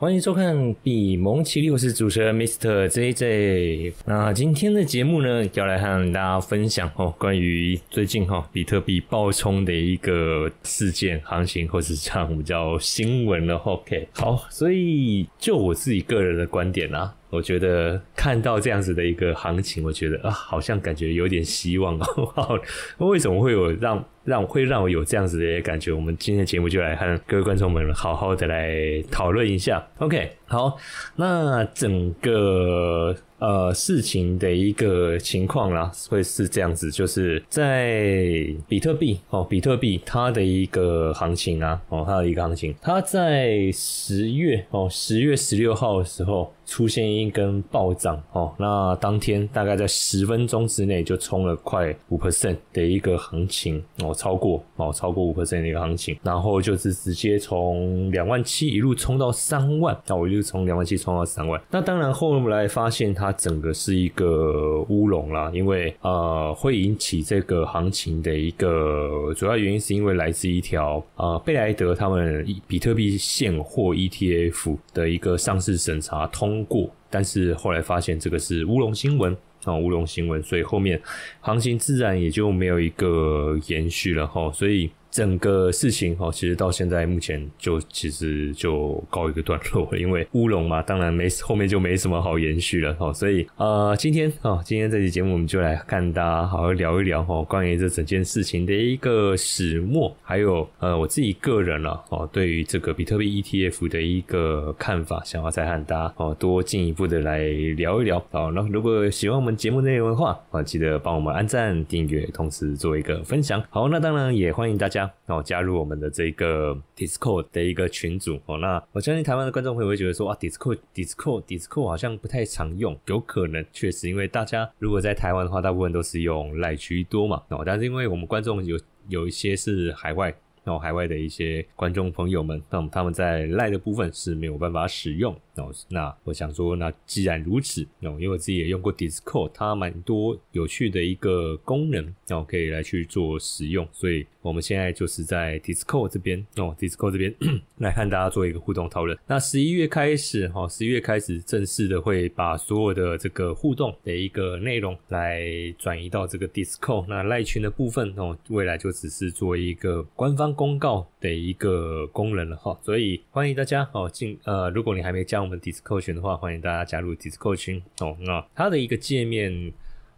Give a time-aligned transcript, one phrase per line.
[0.00, 2.86] 欢迎收看比蒙奇力，我是主持人 Mr.
[2.86, 3.94] JJ。
[4.06, 13.56] 那今天的节目呢，要来和大家分享哦，关于最近哈比特币爆冲的一个事件、行情，或是这样我们叫新闻了。
[13.56, 17.16] OK，好，所以就我自己个人的观点啊。
[17.30, 22.60] 我觉得看到这样子的一个行情，我觉得啊，好像感觉有点希望哦。
[23.06, 25.92] 为什么会有让让会让我有这样子的感觉？
[25.92, 28.74] 我们今天的节目就来和各位观众们好好的来
[29.10, 29.86] 讨论一下。
[29.98, 30.76] OK，好，
[31.16, 33.14] 那整个。
[33.38, 63.27] 呃，事情的一个情况啦，会是这样子，就是在比特币哦，比特币它的一个行情啊，哦，它的一个行情，它在十月哦，十月十六号的时候出现一根暴涨哦，那当天大概在十分钟之内就冲了快五 percent 的一个行情哦，超过哦，超过五 percent 的一个行情，然后就是直接从两万七一路冲到三万，那我就从两万七冲到三万，那当然后来发现它。
[63.28, 80.98] 它整个是一个乌龙啦，因为呃会引起这个行情的一个主要原因，是因为来自一条呃贝莱德他们比特币现货 ETF 的一个上市审查通过，但是后来发现这个是乌龙新闻啊乌龙新闻，所以后面
[81.42, 84.90] 行情自然也就没有一个延续了哈，所以。
[85.10, 93.12] 整个事情哈，其实到现在目前就其实就告一个段落了，因为乌龙嘛，当然没 后面就没什么好延续了哈。
[93.12, 107.40] 所以呃，今天啊，今天这期节目我们就来看大家好好聊一聊哈，关于这整件事情的一个始末，还有呃我自己个人了哦，对于这个比特币 ETF 的一个看法，想要再和大家哦多进一步的来
[107.76, 108.22] 聊一聊。
[108.30, 113.62] 好，那如果喜欢我们节目内容的话啊，记得帮我们按赞、订阅，同时做一个分享。
[113.70, 115.07] 好，那当然也欢迎大家。
[115.26, 118.58] 哦，加入我们的这个 Discord 的一个群组哦。
[118.58, 127.42] 那我相信台湾的观众朋友会觉得说啊，Discord，Discord，Discord 好像不太常用，有可能确实，因为大家如果在台湾的话，大部分都是用赖居多嘛。
[127.48, 130.34] 哦，但是因为我们观众有有一些是海外。
[130.64, 135.34] 哦，海外的一些观众朋友们，那么他们在赖的部分是没有办法使用。
[135.58, 143.86] 哦，那我想说，那既然如此，哦，因为我自己也用过 Discord，它蛮多有趣的一个功能，哦，可以来去做使用。
[143.92, 147.34] 所以我们现在就是在 Discord 这边，哦，Discord 这边
[147.78, 149.16] 来看大家做一个互动讨论。
[149.26, 155.46] 那十一月开始，哈，十一月开始正式的会把所有的这个互动的一个内容来
[155.78, 157.06] 转移到这个 Discord。
[157.08, 160.48] 那赖群的部分，哦，未来就只是做一个官方。
[160.58, 168.14] 公告的一个功能了哈，所以欢迎大家哦进呃，如果你还没加我们 Discord 群的话，欢迎大家加入 Discord 群哦。
[168.20, 169.72] 那它的一个界面，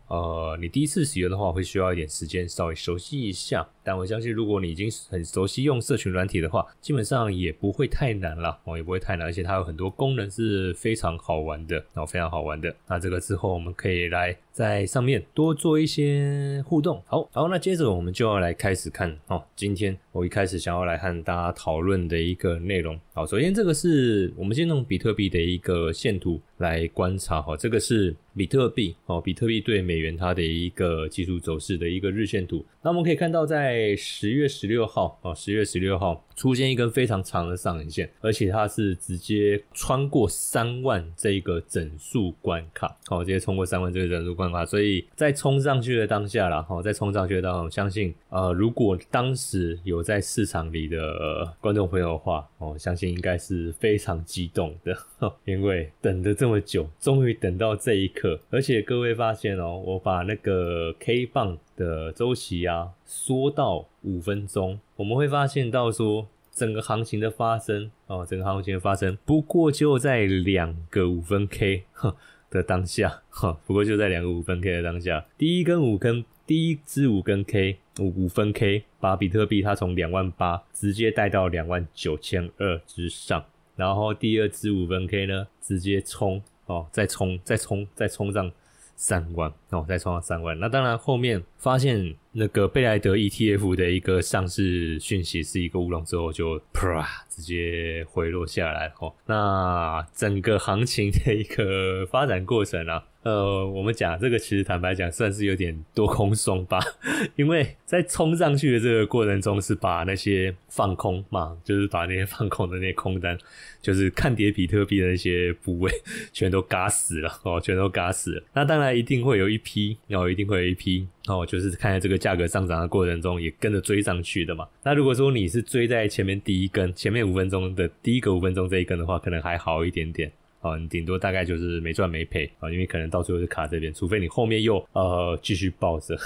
[0.08, 3.64] 呃，你第一次使用的话，会需要一点时间稍微熟悉一下。
[3.82, 9.26] 但我相信，如果你已经很熟悉用社群软体的话，基本上也不会太难了哦，也不会太难。
[9.26, 12.74] 而且它有很多功能是非常好玩的哦，非常好玩的。
[12.86, 17.02] 那这个之后我们可以来在上面多做一些互动。
[17.06, 19.42] 好，好，那接着我们就要来开始看哦。
[19.56, 22.98] 今天我一开始想要来和大家讨论的一个内容。
[23.14, 32.64] 好，首先这个是我们先用比特币的一个线图来观察哈，这个是比特币哦，比特币对美元它的一个技术走势的一个日线图。
[32.82, 54.96] 那我们可以看到在十月十六号啊，十月十六号出现一根非常长的上影线，而且它是直接穿过三万这一个整数关卡，好，直接冲过三万这个整数关卡，所以在冲上去的当下了，哈，在冲上去的当下，我相信呃，如果当时有在市场里的观众朋友的话，哦，相信应该是非常激动的，
[55.44, 61.58] 因为等了这么久，终于等到这一刻，而且各位发现哦，我把那个 K 棒。
[61.80, 71.84] 的周期啊，缩到五分钟，我们会发现到说，整个行情的发生哦，整个行情的发生，不过就在两个五分 K
[72.50, 83.42] 的当下，哈，不过就在两个五分 K 的当下，第一根五根，第一支五根 K 五五分 K，把比特币它从两万八直接带到两万九千二之上，
[83.76, 88.52] 然后第二支五分 K 呢，直接冲哦，再冲，再冲，再冲上。
[89.00, 90.58] 三万哦，再冲到三万。
[90.60, 99.10] 那当然，后面发现那个贝莱德 ETF 的一个上市讯息是一个乌龙之后，就啪直接回落下来哦。
[99.24, 106.80] 那整个行情的一个发展过程啊，呃，我们讲这个其实坦白讲算是有点多空双八，
[107.36, 113.36] 因为在冲上去的这个过程中是把那些放空嘛，就是把那些放空的那些空单，
[113.82, 115.92] 就是看跌比特币的那些部位
[116.32, 118.42] 全都嘎死了哦，全都嘎死了。
[118.54, 124.66] 那当然一定会有一批，然后一定会有一批哦，就是看在这个价格上涨的过程中也跟着追上去的嘛。
[124.82, 130.32] 那如果说你是追在前面第一根，前面五分钟的第一个五分钟这一根的话，可能还好一点点。
[130.60, 136.16] 啊，你顶多大概就是没赚没赔啊，因为可能到最后是卡这边，除非你后面又呃继续抱着，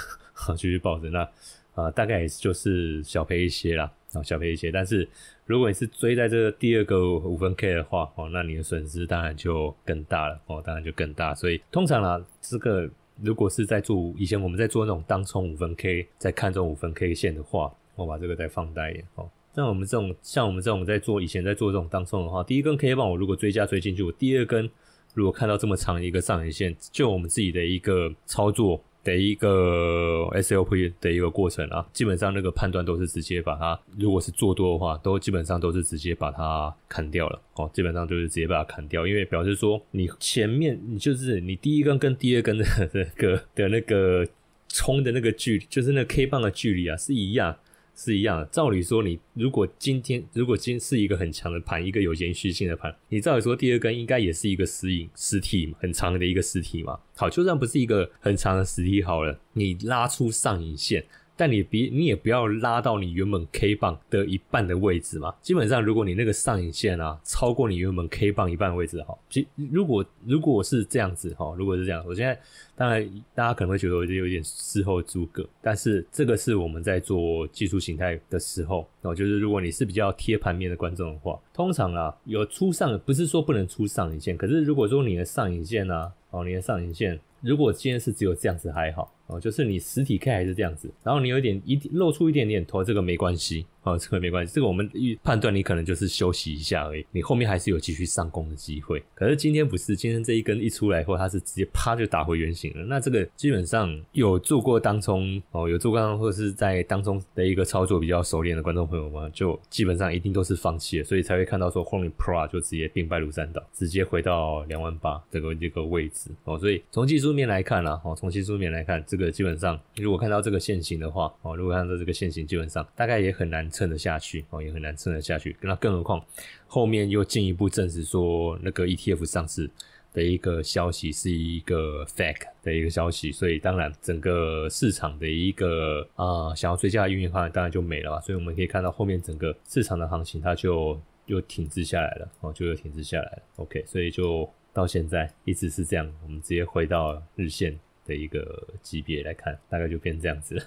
[0.55, 1.27] 继续抱着， 那
[1.75, 4.71] 啊大概也就是小赔一些啦，啊小赔一些。
[4.71, 5.07] 但是
[5.45, 11.33] 如果你是追在这个第二个五分 K 的话，哦，那你的损失当然就更大了，哦，当然就更大。
[11.33, 12.89] 所以通常啦，这个
[13.21, 19.29] 如果是在做以前我们在做那种当冲五分 K，在看中五分 K 线的话，我把这个再放大一点，哦。
[19.55, 24.69] 像我们这种，像我们这种在做以前在做这种当冲的话，第一根 K 棒我如果追加追进去，我第二根
[25.13, 44.27] 如果看到这么长一个上影线，就我们自己的一个操作的一个 SLP 的一个过程啊，基本上那个判断都是直接把它，如果是做多的话，都基本上都是直接把它砍掉了哦，基本上就是直接把它砍掉，因为表示说你前面你就是你第一根跟第二根的 那个的那个
[44.67, 47.55] 冲的那个距离，就是那 K 棒的距离啊是一样。
[47.95, 56.99] 是一样的，照理说，你如果今天如果今是一个很强的盘，一个有延续性的盘，你照理说第二根应该也是一个实影实体很长的一个实体嘛。
[57.15, 61.05] 好，就算不是一个很长的实体好了，你拉出上影线。
[61.37, 65.33] 但你别，你也不要拉到你原本 K 棒的一半的位置嘛。
[65.41, 72.39] 基本上，如果你那个上影线啊超过你原本 K 棒一半的位置，哈，其如果如果是这样子，哈，如果是这样，我现在
[72.75, 87.19] 当然大家可能会觉得我有点事后诸葛，但是这个是我们在做技术形态的时候，哦，就是如果你是比较贴盘面的观众的话，通常啊有出上，不是说不能出上影线，可是如果说你的上影线呢，哦，你的上影线。
[87.41, 93.65] 如果今天是只有这样子还好哦，就是你实体 K 还是这样子，然后你有一点一露出一点点头，这个没关系。
[93.85, 98.99] 哦，这个没关系，这个我们预判断你可能就是休息一下而已，你后面还是有继续上攻的机会。
[99.13, 102.83] 可是今天不是，今天这一根一出来以后，它是直接啪就打回原形了。
[102.85, 116.57] 那这个基本上有做过当冲哦，有做过或者是在当中的一个操作比较熟练的观众朋友们，就基本上一定都是放弃了，所以才会看到说后面 Pro 就直接兵败如山倒，直接回到两万八这个这个位置哦。
[116.57, 123.65] 所以从技术面来看啦，哦，从技术面来看，这这个基本上如果看到这个线型的话，哦，如果看到这个线型，基本上大概也很难。
[123.75, 125.53] 撑得下去哦，也很难撑得下去。
[125.59, 126.23] 那更何况
[126.65, 129.69] 后面又进一步证实说，那个 ETF 上市
[130.13, 138.21] 的一个消息是一个 fake 的一个消息，所以当然整个市场的一个啊想要追加的运营方案当然就没了。
[138.21, 143.43] 所以我们可以看到后面整个市场的行情它就又停滞下来了哦，就又停滞下来了。
[143.57, 146.09] OK，所以就到现在一直是这样。
[146.23, 150.63] 我们直接回到日线的一个级别来看，大概就变这样子了。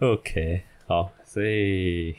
[0.00, 0.62] OK。
[0.86, 2.14] 好，所以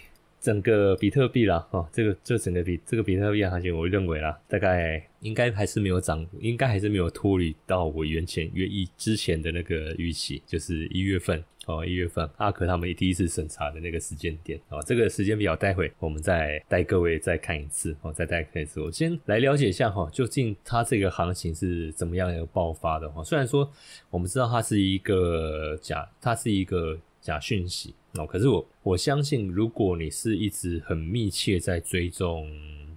[0.45, 23.23] 整个比特币啦，哦，这个这整个比这个比特币行情，我认为啦，大概应该还是没有涨，应该还是没有脱离到我原前约一之前的那个预期，就是一月份哦，一月份阿克他们第一次审查的那个时间点哦，这个时间表待会我们再带各位再看一次哦，再带看一次，我先来了解一下哈，究竟它这个行情是怎么样一个爆发的哈？
[23.23, 23.67] 虽然说
[24.11, 26.95] 我们知道它是一个假，它是一个
[27.25, 27.95] 假讯息。
[28.13, 32.49] 哦，可是我我相信，如果你是一直很密切在追踪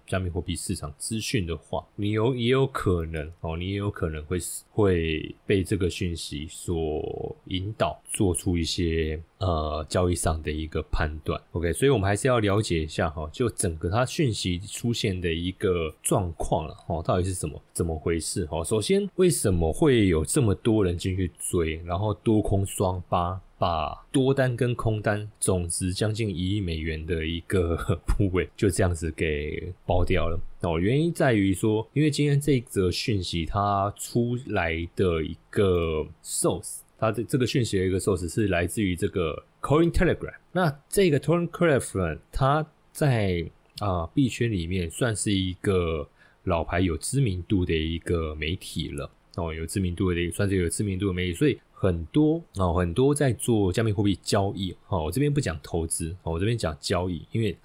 [0.07, 4.39] 加密货币市场资讯的话，你有也有可能哦，你也有可能会
[4.71, 11.41] 会被这个讯息所引导，做出一些呃交易上的一个判断。
[11.51, 18.65] OK，所以我们还是要了解一下哈，就整个它讯息出现的一个状况了哦，到底是怎么怎么回事哦？
[18.65, 23.41] 首先，为什么会有这么多人进去追，然后多空双八？
[23.59, 40.35] 把多单跟空单总值将近一亿美元的一个 部位就这样子给包掉了哦，原因在于说，因为今天这则讯息它出来的一个 source，它的这个讯息的一个 source 是来自于这个 Coin Telegram。
[40.53, 43.45] 那这个 Coin Telegram 它在
[43.81, 46.09] 啊币圈里面算是一个
[46.45, 51.59] 老牌有知名度的一个媒体了哦，有知名度的算是有知名度的媒体，所以。
[51.81, 55.05] 很多哦，很多在做加密货币交易哦。
[55.05, 57.57] 我这边不讲投资哦，我这边讲交易，因为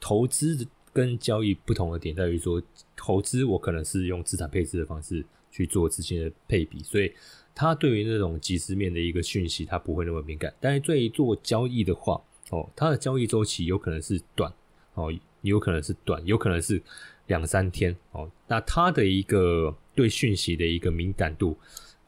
[0.00, 2.62] 投资跟交易不同的点在于说，
[2.96, 7.12] 投资我可能是用资产配置的方式去做资金的配比，所以
[7.54, 10.50] 它对于那种即时面的一个讯息，它不会那么敏感。
[10.58, 14.50] 但是对于做交易的话哦，它的交易周期有可能是短
[14.94, 15.12] 哦，
[15.42, 16.82] 有可能是短，有可能是
[17.26, 18.30] 两三天哦。
[18.48, 21.56] 那它的一个对讯息的一个敏感度，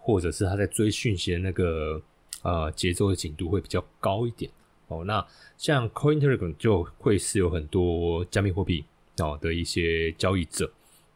[0.04, 2.02] 或者是他在追讯息的那个
[2.42, 4.50] 呃节奏的紧度会比较高一点
[4.88, 5.04] 哦。
[5.04, 5.24] 那
[5.56, 8.84] 像 Cointelegraph 就会是有很多加密货币
[9.18, 10.70] 哦的一些交易者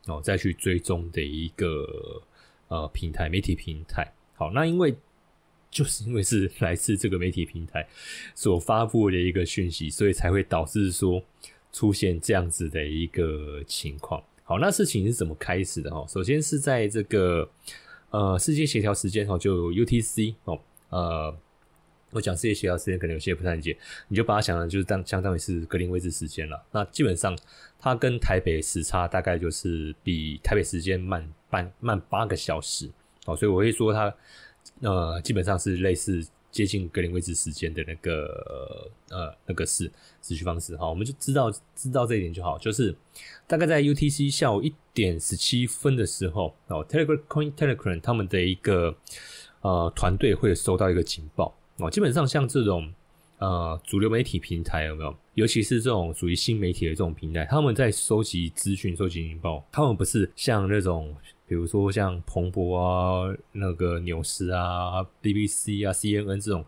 [0.06, 2.22] 哦再去追踪的一个
[2.68, 4.12] 呃平台媒体平台。
[4.36, 4.94] 好，那因为
[5.68, 7.86] 就是因为是来自这个媒体平台
[8.34, 11.20] 所发布的一个讯息，所以才会导致说
[11.72, 14.22] 出现这样子的一个情况。
[14.44, 16.06] 好，那事情是怎么开始的哈？
[16.06, 17.50] 首先是在这个
[18.10, 20.58] 呃世界协调时间哦，就 UTC 哦，
[20.90, 21.36] 呃，
[22.10, 23.76] 我讲世界协调时间可能有些不太理解，
[24.08, 26.62] 你就把它想成就是当相当于是格林威治时间了。
[26.72, 27.36] 那基本上
[27.78, 32.90] 它跟台北时差大概就是比台北时间慢半慢八个小时
[33.26, 34.14] 哦，所以我会说它。
[34.80, 42.56] 呃，基本上是类似接近格林威治时间的那个呃那个是持续方式哈，我们就知道知道这一点就好。
[42.56, 42.96] 就是
[43.46, 48.96] 大概在 UTC 下午一点十七分的时候哦，Telegram Coin Telegram 他们的一个
[49.60, 51.90] 呃团队会收到一个警报哦。
[51.90, 52.90] 基本上像这种
[53.36, 55.14] 呃主流媒体平台有没有？
[55.34, 61.14] 尤其是这种属于新媒体的这种平台，他们在收集资讯、收集情报，他们不是像那种。
[61.46, 66.64] 比如说像彭博啊、那个纽斯啊、BBC 啊、CNN 这种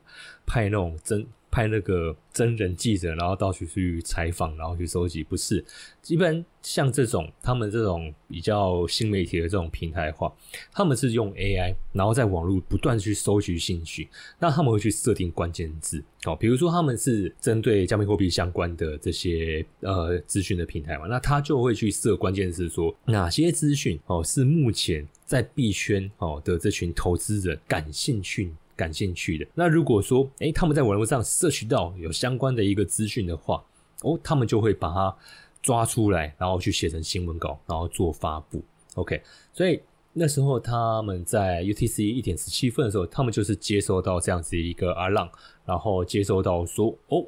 [0.46, 5.64] 派那种真派那个真人记者，然后到处去采访，然后去收集，不是？
[6.02, 10.32] 基本像这种他们这种比较新媒体的这种平台化，
[10.72, 28.52] 他们是用 AI，然后在网络不断去搜集信息，那他们会去设定关键字，哦，比如说他们是针对加密货币相关的这些呃资讯的平台嘛，那他就会去设关键字，说哪些资讯哦是目前在币圈哦的这群投资人感兴趣。
[28.78, 33.62] 感兴趣的那如果说，诶他们在网络上摄取到有相关的一个资讯的话，
[34.02, 35.16] 哦，他们就会把它
[35.60, 38.62] 抓出来，然后去写成新闻稿，然后做发布。
[38.94, 39.20] OK，
[39.52, 39.80] 所以
[40.12, 45.28] 那时候他们在 UTC 一点十七分的时候，他们就是接收到这样子一个阿浪，
[45.64, 47.26] 然后接收到说，哦，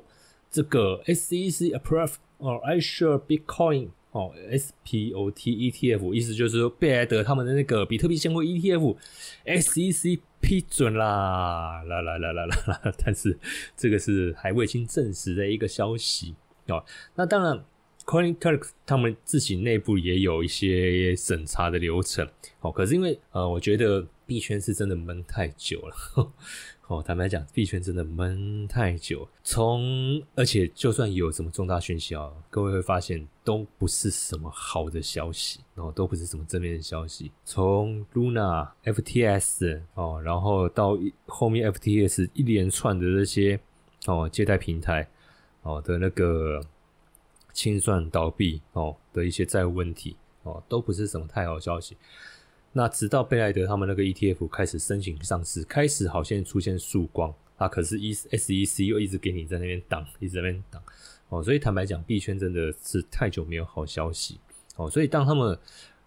[0.50, 10.20] 这个 SEC approve 哦，I share Bitcoin 哦，SPOT ETF，意思就是说贝莱德他们的那个比特币现货 ETF，SEC。
[10.42, 12.80] 批准啦，啦啦啦啦啦啦！
[13.04, 13.38] 但是
[13.76, 16.34] 这个是还未经证实的一个消息
[16.68, 16.82] 哦。
[17.14, 17.62] 那当然
[18.06, 22.26] ，CoinTurk 他们自己内部也有一些审查的流程
[22.60, 22.72] 哦。
[22.72, 25.94] 可是因为呃，我觉得币圈是真的闷太久了。
[26.90, 29.26] 哦，坦白讲，币圈真的闷太久。
[29.44, 37.30] 从而且就算有什么重大讯息啊，各位会发现都不是什么好的消息，然后都不是什么正面的消息。
[37.44, 43.60] 从 Luna、FTS 哦，然后到后面 FTS 一连串的这些
[44.06, 45.08] 哦，借贷平台
[45.62, 46.60] 哦的那个
[47.52, 51.96] 清算倒闭哦的一些债务问题哦，都不是什么太好消息。
[52.72, 57.34] 那直到贝莱德他们那个 ETF 开始申请上市，开始好像出现曙光。
[57.56, 60.82] 啊，可是 E SEC 又一直给你在那边挡，一直在那边挡。
[61.28, 64.40] 哦，所以坦白讲，币圈真的是太久没有好消息。
[64.76, 65.58] 哦，所以当他们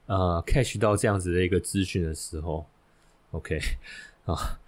[0.07, 2.65] 呃 catch 到这样子的一个资讯的时候
[3.29, 3.59] ，OK
[4.25, 4.59] 啊，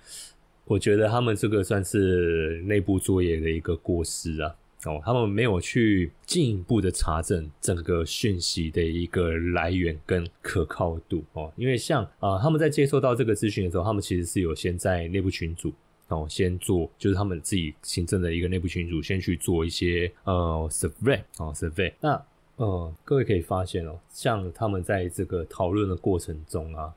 [0.66, 4.56] 我觉得他们这个算是内部作业的一个过失啊。
[4.86, 15.74] 哦，他们没有去进一步的查证整个讯息的一个来源跟可靠度哦，因为像啊，他们在接收到这个资讯的时候，他们其实是有先在内部群组
[16.08, 21.92] 哦，先做就是他们自己行政的一个内部群组，先去做一些呃 survey 哦 survey。
[22.00, 22.22] 那
[22.58, 26.94] 呃，各位可以发现哦，像他们在这个讨论的过程中啊，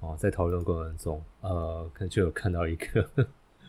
[0.00, 3.08] 哦，在讨论过程中，呃，可能就有看到一个。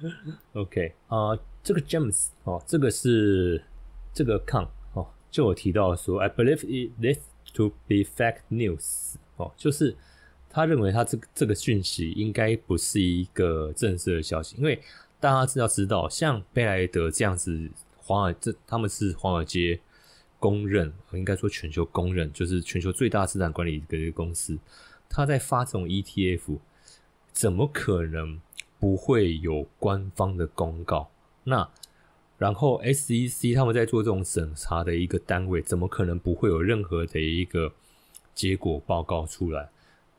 [0.53, 1.37] OK 啊，
[1.69, 3.63] 这个 James 哦，这个是
[4.11, 7.19] 这个康哦，就有提到说，I believe it this
[7.53, 9.95] to be fake news 哦，就是
[10.49, 14.81] 他认为他这个这个讯息应该不是一个正式的消息，因为
[15.19, 19.79] 大家知道知道，像贝莱德这样子，华尔这他们是华尔街
[20.39, 24.57] 公认，应该说全球公认，就是全球最大资产管理的一个公司，
[25.07, 26.57] 他在发这种 ETF，
[27.31, 28.41] 怎么可能？
[28.81, 31.09] 不会有官方的公告，
[31.43, 31.69] 那
[32.37, 37.73] 然后 SEC 他们在做这种审查的一个单位，怎么可能不会有任何的一个
[38.33, 39.69] 结果报告出来？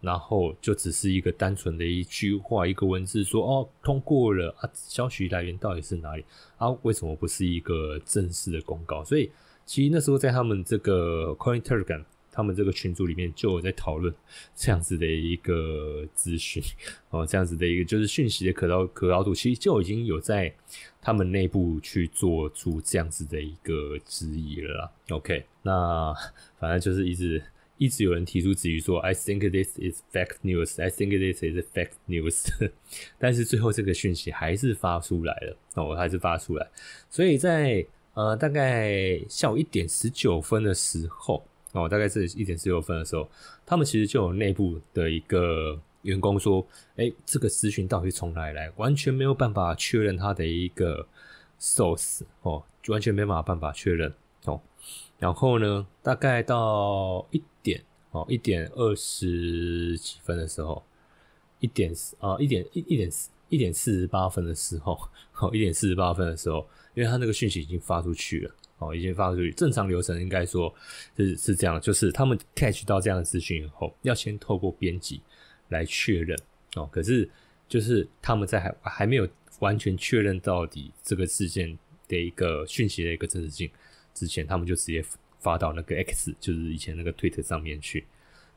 [0.00, 6.25] 然后就只是一个单纯的一句话、一个文字说哦通过了啊，消息来源到底是哪里
[6.57, 6.71] 啊？
[6.81, 9.05] 为什么不是一个正式的公告？
[9.05, 9.31] 所以
[9.67, 14.14] 其实那时候在他们这个 Coin Telegram 他们这个群组里面就有在讨论
[14.54, 16.62] 这样子的一个资讯
[17.10, 20.52] 哦，这样子的一个就是讯息的可到可靠度，其实就已经有在
[21.02, 24.92] 他们内部去做出这样子的一个质疑了。
[25.10, 26.14] OK，那
[26.60, 27.42] 反正就是一直
[27.78, 30.80] 一直有人提出质疑说，I think this is fake news.
[30.80, 32.46] I think this is fake news.
[33.18, 36.68] 但是最后这个讯息还是发出来了哦，还是发出来，
[37.10, 37.84] 所以在
[38.14, 41.44] 呃大概下午一点十九分的时候。
[41.73, 43.29] 哦，大概是一点十六分的时候，
[43.65, 48.69] 他们其实就有内部的一个员工说：“哎，这个资讯到底从哪里来？
[48.77, 51.07] 完全没有办法确认他的一个
[51.61, 54.12] source 哦，完全没办法办法确认
[54.47, 54.61] 哦。
[55.19, 60.83] 然后呢，大概到一点哦，一点二十几分的时候，
[61.61, 63.11] 一点啊，一点一一点
[63.49, 64.99] 一点四十八分的时候，
[65.39, 69.52] 哦，一点四十八分的时候，因为他那个讯息已经发出去了。”哦，已经发出去。
[69.52, 70.75] 正常流程应该说
[71.16, 75.20] 是是这样，就是他们 catch 到这样的资讯以后，要先透过编辑
[75.68, 76.37] 来确认。
[76.76, 77.28] 哦，可是
[77.68, 83.70] 就是他们在还还没有完全确认到底这个事件的一个讯息的一个真实性
[84.14, 85.04] 之前，他们就直接
[85.38, 88.06] 发到那个 X，就是以前那个 Twitter 上面去。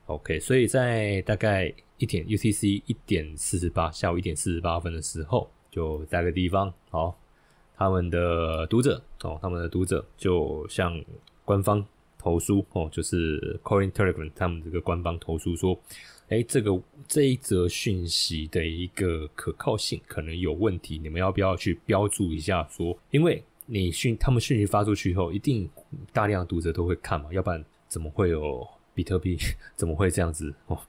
[0.05, 7.19] OK，所以在大概一点 UTC 一点四十八，下午一点四十八分的时候，就在个地方好。
[7.77, 11.03] 他们的读者哦，他们的读者就向
[11.43, 11.85] 官方
[12.17, 15.77] 投诉哦，就是 Coin Telegram 他们这个官方投诉说，
[16.29, 22.67] 哎，这个这一则讯息的一个可靠性可能有问题，你们要不要去标注一下？
[22.71, 25.69] 说，因为你讯他们讯息发出去以后，一定
[26.11, 29.37] 大量读者都会看嘛，要不然怎么会有比特币？
[29.75, 30.79] 怎么会这样子哦？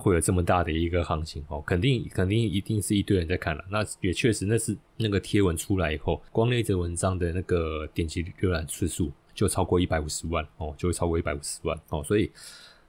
[0.00, 3.62] 会有这么大的一个行情哦，肯定肯定一定是一堆人在看了。
[3.68, 12.32] 那也确实，那是那个贴文出来以后，光那则文章的那个点击浏览次数就超过一百五十万哦，就会超过一百五十万哦，所以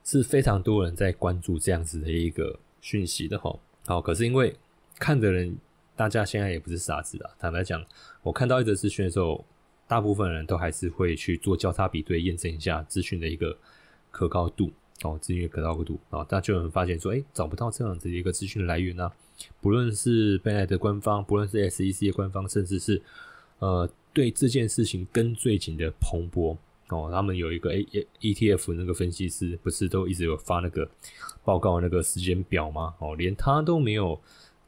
[0.03, 3.53] 是非常多人在关注这样子的一个讯息的哈。
[3.86, 4.56] 好，可是因为
[4.98, 5.58] 看的人，
[5.96, 7.32] 大家现在也不是傻子啊。
[7.38, 7.86] 坦白讲，
[8.24, 9.46] 我看到一则资讯的时候，
[9.88, 13.58] 大部分人都还是会去做交叉比对，验证一下资讯的一个
[14.10, 14.72] 可靠度。
[15.03, 19.12] 哦，资讯可靠度啊，大家就能发现说，哎，找不到这样子的一个资讯来源啊。
[19.60, 23.01] 不论是贝莱的官方，不论是 SEC 的官方，甚至是
[23.60, 26.55] 呃对这件事情跟最紧的彭博
[26.89, 27.84] 哦，他们有一个 A
[28.20, 30.88] ETF 那个分析师，不是都一直有发那个
[31.43, 32.93] 报告那个时间表吗？
[33.00, 34.20] 哦，连他都没有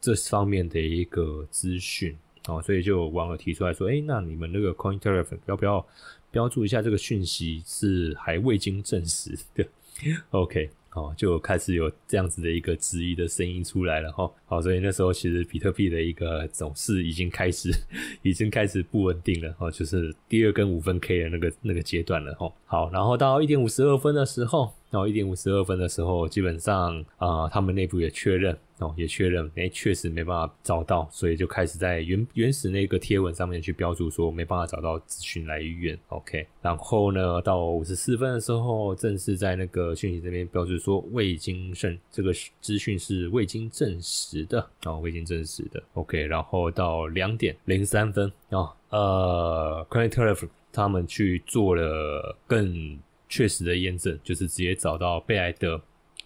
[0.02, 5.86] 这方面的一个资讯哦，所以就网友提出来说，哎，那你们那个 Coin t e r a p h 要不要
[6.32, 9.64] 标注一下这个讯息是还未经证实的
[10.34, 10.70] okay.
[10.94, 14.32] 好，就开始有这样子的一个质疑的声音出来了哈。
[14.46, 17.72] 好，所以那时候其实比特币的一个走势已经开始，
[18.22, 22.54] 已经开始不稳定了哈，就是第二根五分 K 的那个那个阶段了哈。
[22.66, 24.72] 好，然后到一点五十二分的时候。
[24.94, 35.98] 到一点五十二分的时候，基本上啊，他们内部也确认哦，也确认，哎，确实没办法找到，所以就开始在原原始那个贴文上面去标注说没办法找到资讯来源。
[36.10, 45.82] OK，然后呢，到五十四分的时候，正式在那个讯息这边标注说未经证，这个资讯是未经证实的哦，未经证实的。
[45.94, 53.00] OK，然后到两点零三分啊，呃 c r e d i t Telef 他们去做了更。
[53.30, 55.82] 确实的验证就是直接找到贝莱德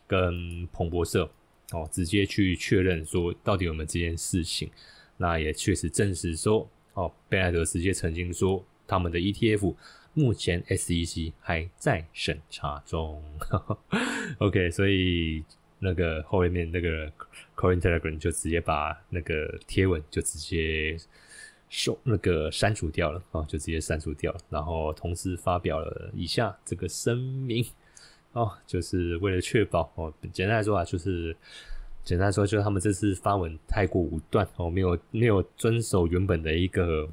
[0.05, 1.23] 跟彭博社
[1.71, 4.69] 哦，直接去确认说到底有没有这件事情。
[5.15, 9.73] 那也确实证实说哦，贝莱德直接曾经说他们的 ETF
[10.17, 13.23] 目前 SEC 还在审查中。
[14.39, 15.43] OK，所以
[15.79, 17.11] 那个后面那个
[17.55, 20.97] Coin Telegram 就直接把那个贴文就直接。
[21.69, 24.39] 收那个删除掉了啊，就直接删除掉了。
[24.49, 27.61] 然后同时发表了以下这个声明
[28.31, 31.35] 哦，就是为了确保哦，简单来说啊，就是
[32.05, 37.09] 简单来说，就是他们这次发文太过武断哦，没有没有遵守原本的一个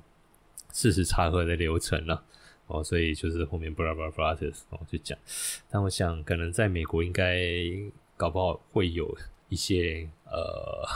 [0.72, 2.22] 事实查核的流程了
[2.66, 5.18] 哦，所以就是后面布拉布拉布拉特哦就讲，
[5.70, 7.42] 但我想可能在美国应该
[8.16, 9.16] 搞不好会有
[9.48, 10.86] 一些呃。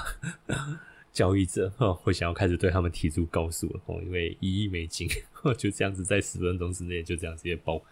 [1.11, 5.09] 交易者哦，会想要开始对他们提出告诉哦，因为一亿美金
[5.57, 7.83] 就这样子在十分钟之内就这样直接爆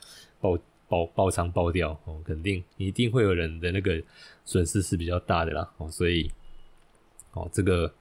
[0.40, 4.00] 爆爆爆仓爆掉哦，肯定一定会有人的那个
[4.44, 6.30] 损失是比较大的啦哦，所以
[7.32, 7.92] 哦这个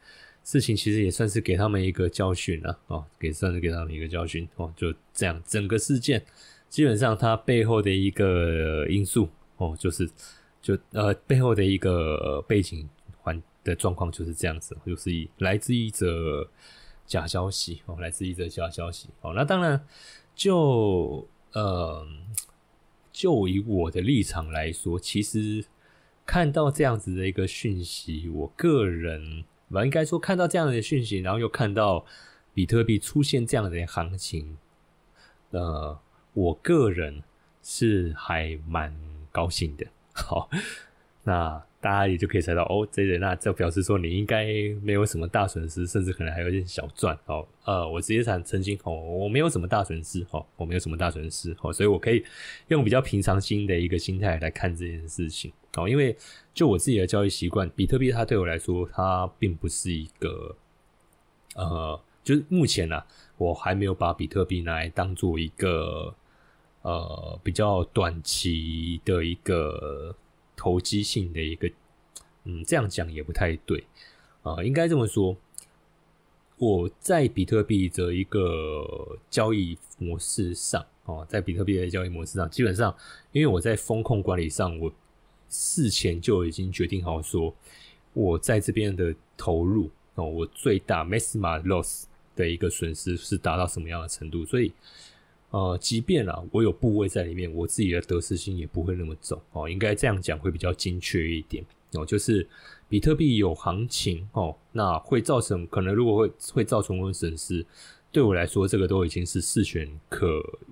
[0.45, 6.25] 事情其实也算是给他们一个教训了哦，给算是给他们一个教训哦，就这样整个事件
[6.69, 9.27] 基本上它背后的一个因素
[9.57, 10.09] 哦，就是
[10.61, 13.43] 就呃背后的一个背景环。
[13.65, 16.47] 的状况就是这样子，就是以来自一则
[17.07, 19.33] 假消息哦，来自一则假消息哦。
[19.33, 19.83] 那当然，
[20.35, 22.07] 就呃，
[23.11, 25.65] 就以我的立场来说，其实
[26.27, 29.43] 看到这样子的一个讯息，我个人，
[29.83, 32.05] 应该说看到这样的讯息，然后又看到
[32.53, 34.57] 比特币出现这样的行情，
[35.49, 35.99] 呃，
[36.33, 37.23] 我个人
[37.61, 38.95] 是还蛮
[39.31, 39.87] 高兴的。
[40.13, 40.49] 好，
[41.23, 41.63] 那。
[41.85, 44.47] 大家也就可以猜到哦，这人那这表示说你应该
[44.81, 47.47] 没有什么大损失，甚至可能还有点小赚哦。
[47.63, 52.25] 呃，我直接想澄清哦，我没有什么大损失哦，我没有什么大损失哦，所以我可以
[52.69, 55.87] 用比较平常心的一个心态来看这件事情哦。
[55.87, 56.17] 因为
[56.55, 60.55] 就我自己的交易习惯，比特币它对我来说，它并不是一个
[61.53, 62.99] 呃，就是目前呢，
[63.37, 66.15] 我还没有把比特币拿来当做一个
[66.81, 70.15] 呃比较短期的一个。
[70.55, 71.69] 投机性的一个，
[72.43, 73.83] 嗯，这样讲也不太对
[74.43, 75.35] 啊，应该这么说。
[76.57, 82.95] 我在比特币的一个交易模式上，哦，在比特币的交易模式上，基本上，
[83.31, 84.93] 因为我在风控管理上，我
[85.49, 87.53] 事前就已经决定好说，
[88.13, 94.71] 我在这边的投入哦，我最大 maximum loss 的一个损失是达到什么样的程度，所以。
[95.55, 99.69] 呃，即便啊，我有部位在里面，我自己的得失心也不会那么重哦。
[99.69, 101.63] 应该这样讲会比较精确一点
[101.93, 102.05] 哦。
[102.05, 102.45] 就是
[102.89, 107.65] 比特币有行情哦，那会造成可能如果会会造成我损失，
[108.11, 110.27] 对我来说这个都已经是事前可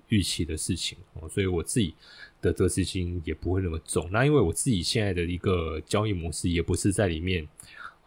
[0.09, 1.29] 预期的事情哦。
[1.29, 1.95] 所以我自己
[2.41, 4.09] 的得失心也不会那么重。
[4.11, 7.47] 那因为我自己现在的一个交易模式也不是在里面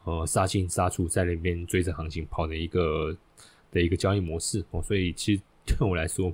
[0.05, 3.17] 呃杀进杀出，在里面追着行情跑的一个
[3.73, 6.31] 的一个交易模式哦，所以其实对我来说。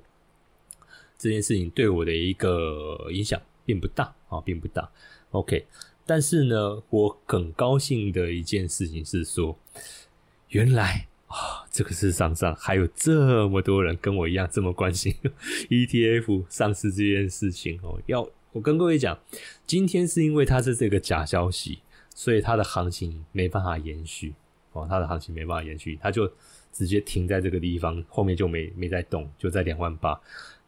[1.22, 4.90] 这件事情对我的一个影响并不大啊，并不大。
[5.30, 5.64] OK，
[6.04, 9.56] 但是呢，我很高兴的一件事情是说，
[10.48, 15.14] 原来啊，这个世上上还有这么多人跟我一样这么关心
[15.70, 18.02] ETF 上市这件事情哦。
[18.06, 19.16] 要我跟各位讲，
[19.64, 21.78] 今天是因为它是这个假消息，
[22.12, 24.34] 所以它的行情没办法延续
[24.72, 26.28] 哦，它的行情没办法延续，它就
[26.72, 30.20] 直接停在这个地方，后面就没没再动，就在两万八。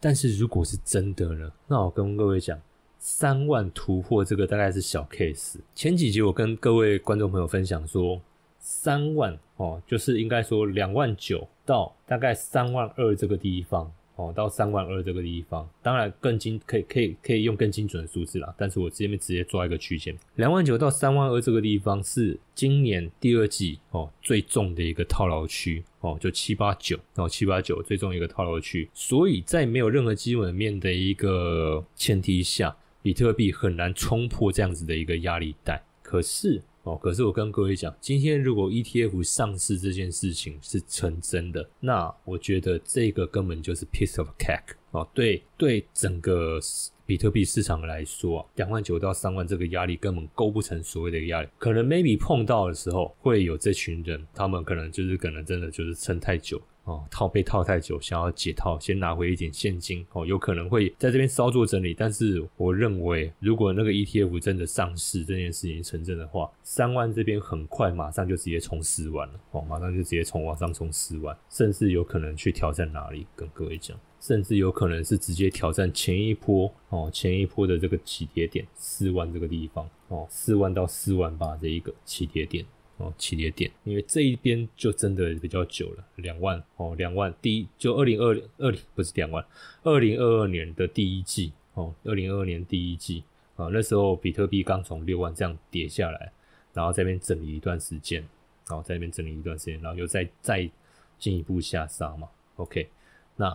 [0.04, 1.50] 但是如果是真的呢？
[1.66, 2.60] 那我跟各位讲，
[2.98, 5.56] 三万突破这个大概是小 case。
[5.74, 8.20] 前几集我跟各位观众朋友分享说，
[8.58, 13.90] 三万哦，就是应该说两万九到大概三万二这个地方。
[14.16, 18.54] 哦，到三万二这个地方，当然更精，可以可以可以用更精准的数字啦。
[18.56, 28.88] 但是我这边直接抓一个区间，两万九到三万二这个地方是今年第二季哦最重的一个套牢区哦，就七八九哦七八九最重一个套牢区。
[28.94, 35.82] 所以在没有任何基本面的一个前提下，比特币很难冲破这样子的一个压力带。
[36.02, 36.62] 可是。
[36.84, 45.08] 哦，可是我跟各位讲，今天如果 ETF 上市这件事情是成真的，那我觉得这个根本就是 piece of cake 哦。
[45.14, 46.60] 对对，整个
[47.06, 51.48] 比特币市场来说，两万九到三万这个压力根本构不成所谓的压力。
[51.58, 56.60] 可能 maybe 碰到的时候，会有这群人，他们可能就是可能真的就是撑太久。
[56.84, 61.94] 哦，套被套太久，想要解套，先拿回一点现金哦，有可能会在这边稍作整理。
[61.94, 73.26] 但是我认为，如果那个 ETF 真的上市这件事情成真的话，三万这边很快马上就直接冲四万了哦，马上就直接冲往上冲四万，甚至有可能去挑战哪里？
[73.34, 82.64] 跟各位讲，甚至有可能是直接挑战前一波哦，前一波的这个起跌点四万这个地方哦，四万到四万八这一个起跌点。
[82.96, 88.28] 哦，起跌点，因为这一边就真的比较久了，两万哦，两万，第一就二零二
[88.58, 89.44] 二零不是两万，
[89.82, 93.24] 二零二二年的第一季哦，二零二二年第一季
[93.56, 96.32] 啊，那时候比特币刚从六万这样跌下来，
[96.72, 98.20] 然后在那边整理一段时间，
[98.68, 100.70] 然后在那边整理一段时间，然后又再再
[101.18, 102.88] 进一步下杀嘛，OK，
[103.34, 103.48] 那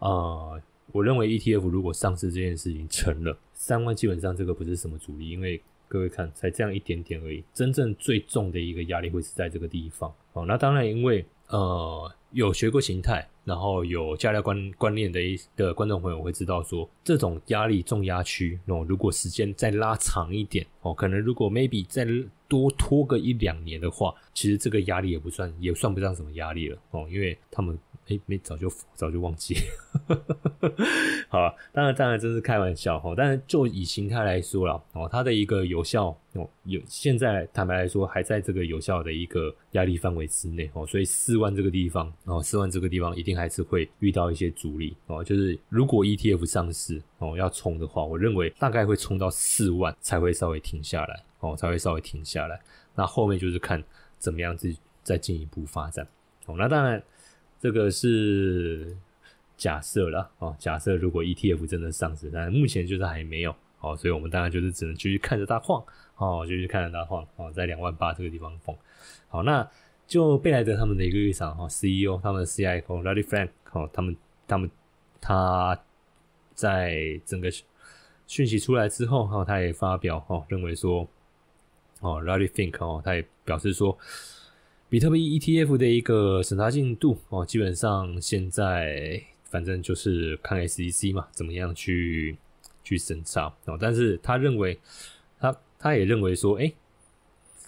[0.00, 0.60] 啊，
[0.92, 5.62] 我认为 ETF 如果上市这件事情成了，三万基本上这个不是什么主力，因为。
[5.88, 7.42] 各位看，才这样一点点而已。
[7.52, 10.44] 真正最重的一个压力会是在这个地方哦。
[10.46, 22.06] 那当然，因为呃有学过形态，然后有价料观观念的一的观众朋友会知道说，这种压力重压区哦，如果时间再拉长一点哦，可能如果 maybe 再
[22.48, 27.78] 多拖个一两年的话，其实这个压力也不算也算不上什么压力了哦，因为他们。
[28.08, 30.24] 哎，没早就早就忘记了，
[31.28, 52.60] 好了，当然当然这是开玩笑哈，但是就以形态来说了哦，它的一个有效哦有现在坦白来说还在这个有效的一个压力范围之内哦，所以四万这个地方哦，四万这个地方一定还是会遇到一些阻力哦，就是如果 ETF 上市哦要冲的话，我认为大概会冲到四万才会稍微停下来哦，才会稍微停下来，
[52.94, 53.82] 那后面就是看
[54.16, 56.06] 怎么样子再进一步发展
[56.46, 57.02] 哦，那当然。
[57.66, 58.96] 这个是
[59.56, 65.84] 假设了哦，假设如果 ETF 真的上市，但目前就是还没有哦，所以我们当然就是只能继续看着它晃
[66.16, 68.76] 哦，继续看着它晃哦，在两万八这个地方晃。
[69.26, 69.68] 好，那
[70.06, 74.70] 就贝莱德他们的一个立场哈，CEO 他们的 CIO Larry Frank 哦，他们他们
[75.20, 75.76] 他
[76.54, 77.50] 在整个
[78.28, 81.00] 讯息出来之后哈，他也发表哦，认为说
[81.98, 83.98] 哦，Larry Fink 哦，他也表示说。
[84.96, 92.38] 比特币 ETF 的一个审查进度哦，基本上现在反正就是看 SEC 嘛，怎么样去
[92.82, 93.76] 去审查哦。
[93.78, 94.80] 但是他认为，
[95.38, 96.72] 他他也认为说，哎，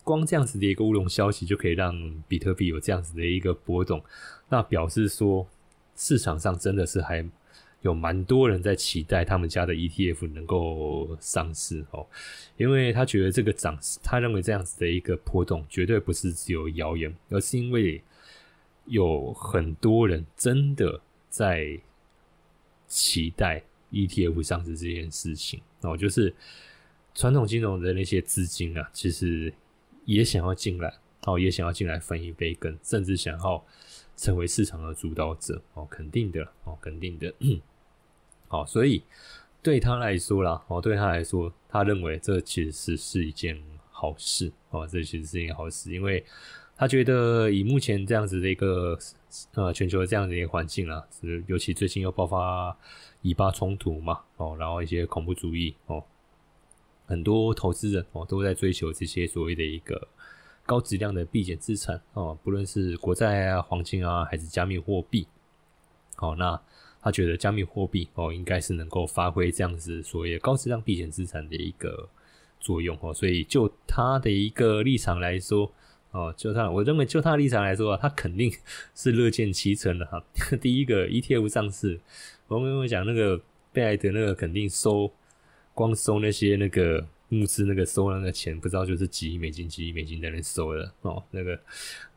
[0.03, 1.95] 光这样子的一个乌龙消息就可以让
[2.27, 4.03] 比特币有这样子的一个波动，
[4.49, 5.47] 那表示说
[5.95, 7.23] 市场上真的是还。
[7.83, 12.05] 有蛮多人在期待他们家的 ETF 能够上市哦，
[12.57, 18.03] 因为他觉得这个涨，他认为这样子的一个波动绝对不是只有谣言，而是因为
[18.87, 21.79] 有很多人真的在
[22.88, 23.62] 期待
[23.93, 26.35] ETF 上市这件事情哦，就是
[27.14, 29.55] 传统金融的那些资金啊，其实
[30.05, 30.93] 也想要进来
[31.27, 33.64] 哦，也想要进来分一杯羹，甚至想要。
[34.18, 37.33] 成为市场的主导者哦，肯定的哦，肯定的。
[38.48, 39.04] 好，所以
[39.62, 46.24] 对他来说啦，哦，对他来说，他认为这其实是是一件好事哦，这其实是一件好事，因为
[46.76, 48.98] 他觉得以目前这样子的一个
[49.54, 52.76] 呃全球这样的一个环境啊，是尤其最近又爆发
[53.22, 56.02] 以巴冲突嘛，哦，然后一些恐怖主义哦，
[57.07, 60.09] 很多投资人哦都在追求这些所谓的一个。
[60.68, 65.26] 高质量的避险资产哦，不论是国债啊、黄金啊，还是加密货币，
[66.14, 66.61] 好，那
[67.00, 72.07] 他觉得加密货币哦，应该是能够发挥这样子所谓高质量避险资产的一个
[72.61, 75.72] 作用哦，所以就他的一个立场来说
[76.11, 78.52] 哦，就他我认为就他的立场来说啊，他肯定
[78.94, 80.22] 是乐见其成的哈。
[80.61, 81.98] 第一个 ETF 上市，
[82.46, 83.40] 我们讲那个
[83.72, 85.11] 贝莱德那个肯定收，
[85.72, 87.07] 光收那些那个。
[87.29, 91.23] 募资那个收那个钱，不知道就是几亿美金、几亿美金在那收的哦。
[91.31, 91.59] 那个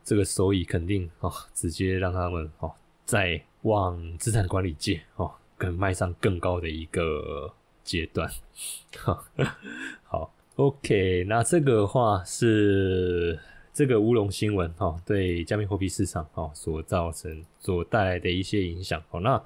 [0.04, 2.72] 这个收益肯定哦，直接让他们哦，
[3.04, 7.52] 再往资产管理界哦，更迈上更高的一个
[7.84, 8.30] 阶段。
[10.04, 13.38] 好，OK，那这个话是。
[13.72, 19.20] 这个乌龙新闻哈，对加密货币市场哈所造成、所带来的一些影响哦。
[19.20, 19.42] 那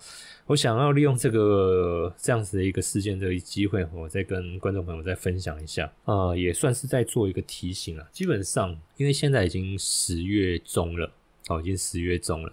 [0.46, 8.08] 我想要利用这个这样子的一个事件的机会，我再跟观众朋友再分享一下啊，也算是在做一个提醒啊。
[8.10, 11.12] 基本上，因为现在已经十月中了，
[11.48, 12.52] 哦，已经十月中了。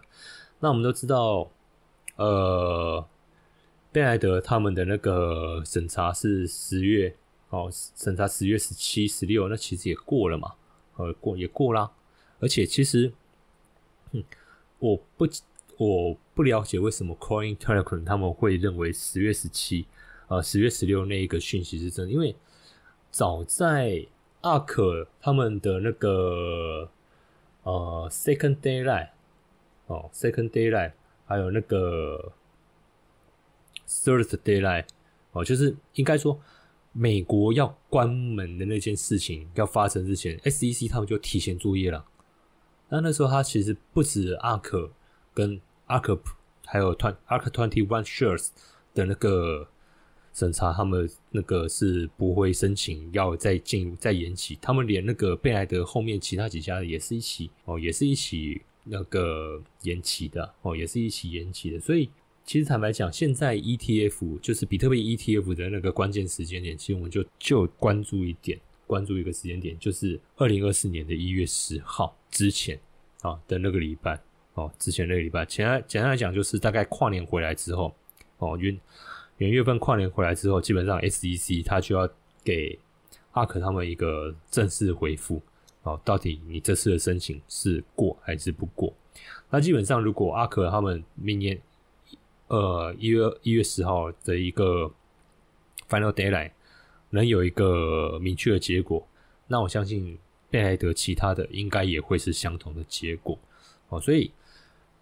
[0.59, 1.51] 那我们都知道，
[2.17, 3.03] 呃，
[3.91, 7.15] 贝莱德他们的那个审查是十月
[7.49, 10.53] 哦，审查十月十七、十六，那其实也过了嘛。
[10.95, 11.91] 呃，过也过啦，
[12.39, 13.11] 而且其实，
[14.11, 14.23] 嗯，
[14.79, 15.27] 我不
[15.77, 19.87] 我不了解为什么 Coin Telegram 他们会认为十月十七，
[20.27, 22.35] 呃，十月十六那一个讯息是真的，因为
[23.09, 24.05] 早在
[24.41, 26.89] Ark 他们的那个
[27.63, 29.09] 呃 Second Daylight
[29.87, 30.91] 哦，Second Daylight
[31.25, 32.33] 还有那个
[33.87, 34.85] Third Daylight
[35.31, 36.39] 哦，就是应该说。
[36.95, 42.05] 美国要关门的那件事情要发生之前，SEC 他们就提前作业了。
[42.89, 44.91] 那那时候他其实不止 ARK
[45.33, 46.19] 跟 ARK
[46.65, 48.49] 还有 Twenty ARK Twenty One Shares
[48.93, 49.67] 的那个
[50.33, 54.59] 审查，他们那个是不会申请要再进再延期。
[54.61, 62.09] 他们连那个贝莱德后面其他几家也是一起哦，也是一起那个延期的哦，也是一起延期的，所以。
[62.45, 72.77] 其实坦白讲，现在 ETF 就是比特币 ETF 的那个关键时间点，其实我们就就关注一点，关注一个时间点，就是二零二四年的一月十号之前
[73.21, 74.19] 啊的那个礼拜
[74.55, 77.95] 哦，之前那个礼拜，简单简单来讲，就是大概跨年回来之后
[78.39, 78.77] 哦，元
[79.37, 82.07] 元月份跨年回来之后，基本上 SEC 它就要
[82.43, 82.77] 给
[83.31, 85.41] 阿克他们一个正式回复
[85.83, 88.93] 哦，到底你这次的申请是过还是不过？
[89.49, 91.59] 那基本上如果阿克他们明年
[92.53, 94.91] 呃，一月一月十号的一个
[95.89, 96.53] final d a y l i g h t
[97.09, 99.07] 能有一个明确的结果，
[99.47, 100.19] 那我相信
[100.51, 103.39] 贝莱德其他的应该也会是相同的结果
[103.89, 103.99] 哦。
[103.99, 104.31] 所以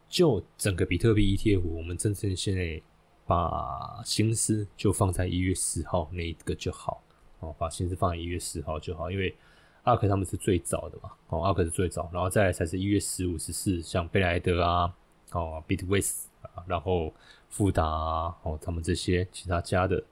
[0.08, 2.82] 就整个比特币 ETF，我们真正现在
[3.26, 7.04] 把心思就放在一月十号那一个就好
[7.40, 9.36] 哦，把心思放在一月十号就好，因为
[9.84, 14.96] 阿克他们是最早的嘛哦，阿克是最早，然后再来才是一月十五、十四，像贝莱德啊
[15.34, 16.28] 哦，Bitwise。
[16.42, 17.14] 啊，然后
[17.52, 20.04] 富达哦，他们这些其他家的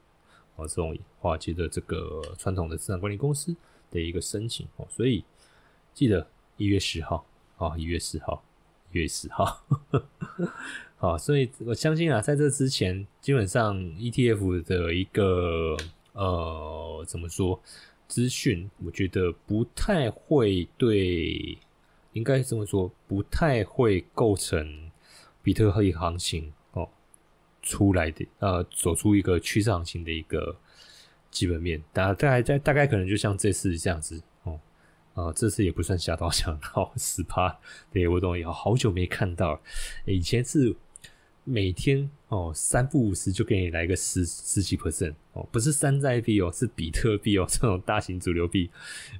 [0.54, 3.56] 哦，这种华尔街的这个传统的资产管理公司
[3.90, 5.24] 的一个申请哦，所以
[5.92, 6.24] 记得
[6.58, 7.26] 一月十号
[7.56, 8.44] 啊，一月十号，
[8.92, 9.64] 一月十号。
[10.98, 15.76] 好， 所以我相信啊，在这之前，基本上 ETF 的一个
[16.12, 17.58] 呃，怎么说
[18.06, 21.58] 资讯，我觉得不太会对，
[22.12, 24.90] 应该这么说，不太会构成
[25.42, 26.52] 比特币行情
[27.62, 30.56] 出来的呃，走出一个趋势行情的一个
[31.30, 31.82] 基本面。
[31.92, 34.60] 大概在大概可能就像这次这样子哦，
[35.14, 37.58] 啊，这次也不算下刀想到 十趴
[37.92, 39.60] 对，我懂，也好久没看到，
[40.04, 40.76] 以前是。
[41.42, 48.70] 每天哦，三不五十就给你来个十十几 percent 哦，不是山寨币哦，是比特币哦， 这种大型主流币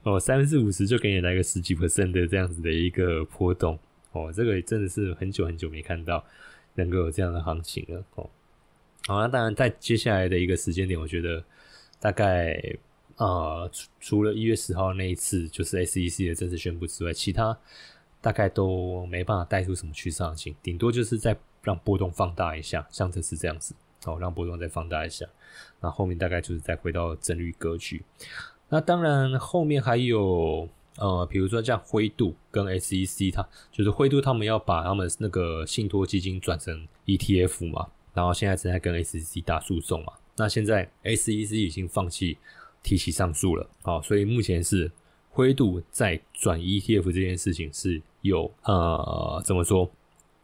[0.05, 3.77] 哦，三四五十就给你来个十几 percent 的这样子的一个波动
[4.13, 6.23] 哦，这个真的是很久很久没看到
[6.75, 8.29] 能够有这样的行情了哦。
[9.07, 11.43] 好，那当然在接下来的一个时间点，我觉得
[11.99, 12.61] 大概
[13.17, 17.59] 啊，除除了一月十号那一次就是 SEC 的正式宣布之外，其他
[18.21, 21.37] 大概都没办法带出什么趋势行情，顶多就是在。
[21.63, 23.75] 让波动放大一下，像这次这样子，
[24.07, 25.27] 哦，让波动再放大一下，
[25.79, 28.03] 那后面大概就是再回到整率格局。
[28.71, 30.67] 那当然后面还有
[31.01, 40.13] 呃，比如说像灰度跟 SEC，它就是灰度他们要把他们那个信托基金转成 ETF 嘛，然后现在正在跟 SEC 打诉讼嘛。
[40.37, 42.39] 那现在 SEC 已经放弃
[42.83, 44.91] 提起上诉了，好，所以目前是
[45.31, 49.91] 灰度在转 ETF 这件事情是有呃，怎么说？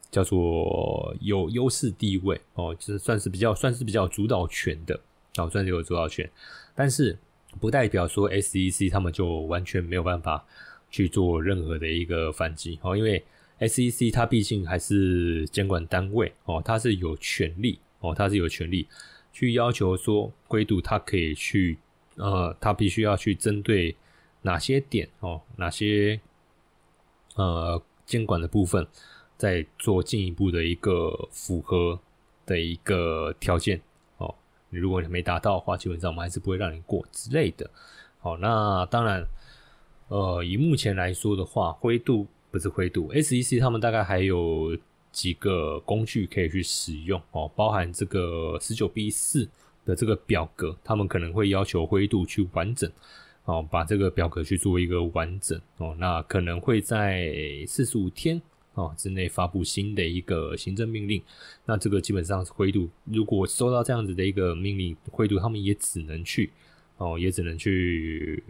[0.09, 4.97] 叫做有优势地位哦，就是算是比较算是比较主导权的
[5.35, 6.27] 哦，算是有主导权，
[6.73, 7.19] 但是
[7.57, 10.45] 不代表说 SEC 他们就完全没有办法
[10.89, 13.23] 去做任何的一个反击哦，因为
[13.59, 18.87] SEC 它毕竟还是监管单位哦，它是有权利哦，它是有权利
[19.33, 21.77] 去要求说灰度它可以去
[22.15, 23.95] 呃，它必须要去针对
[24.43, 26.19] 哪些点哦，哪些
[27.35, 28.87] 呃监管的部分。
[29.39, 31.99] 再做进一步的一个符合
[32.43, 33.79] 的一个条件，
[34.69, 37.69] 你如果你没达到的话，基本上我们还是不会让你过之类的。
[38.19, 39.25] 好，那当然，
[40.09, 44.77] 呃，以目前来说的话，灰度不是灰度，SEC 他们大概还有
[45.11, 49.47] 几个工具可以去使用哦，包含这个十九 B 四
[49.85, 52.91] 的这个表格，他们可能会要求灰度去完整
[53.45, 57.31] 哦，把这个表格去做一个完整哦，那可能会在
[57.67, 58.41] 四十五天。
[58.77, 61.19] 哦，之内发布新的一个行政命令，
[61.65, 62.87] 那这个基本上是灰度。
[63.05, 66.51] 如果收到这样子的一个命令，灰度他们也只能去，
[66.97, 68.43] 哦，也只能去，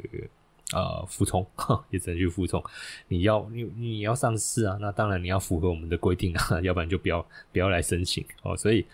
[0.73, 1.47] 呃，服从，
[1.91, 2.61] 也只能去服从。
[3.07, 8.53] 你要你你要上市啊，那当然你要符合我们的规定啊， 要不然就不要不要来申请哦。
[8.57, 8.85] 所以，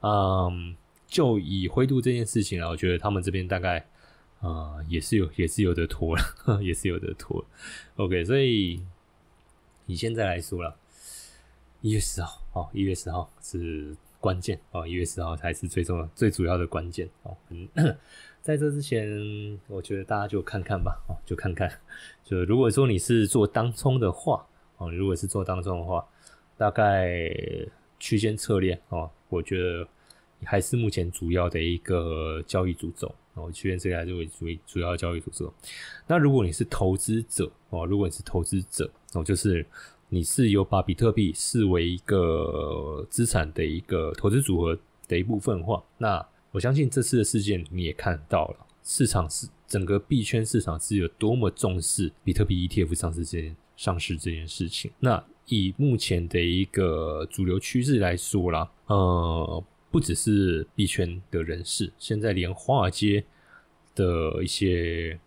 [0.00, 0.74] 嗯，
[1.06, 3.86] 就以灰度这件事情啊，我觉得他们这边大概
[4.40, 7.46] 啊也是有也是有的拖了，也是有的拖。
[7.94, 8.82] OK，所以。
[9.86, 10.76] 你现在来说了，
[11.82, 17.34] 一月十号哦，一月十号是关键哦，一月十号才是最重要、最主要的关键哦。
[17.48, 17.66] 嗯，
[18.42, 21.70] 在这之前，我觉得大家就看看吧哦，就看看。
[22.22, 26.06] 就如果说你是做当冲的话哦，如果是做当冲的话，
[26.58, 27.18] 大概
[27.98, 29.88] 区间策略哦，我觉得
[30.44, 35.50] 还是目前主要的一个交易主轴哦，区间策略还是为主主要交易主轴。
[36.06, 38.90] 那如果你是投资者哦，如果你是投资者。
[39.12, 39.66] 哦，就是
[40.12, 54.90] 你是有把比特币视为一个资产的一个投资组合的一部分话，那我相信这次的事件你也看到了，市场是整个币圈市场是有多么重视比特币 ETF 上市这件上市这件事情。
[54.98, 63.24] 那以目前的一个主流趋势来说啦，呃，不只是币圈的人士，现在连华尔街
[63.94, 65.20] 的一些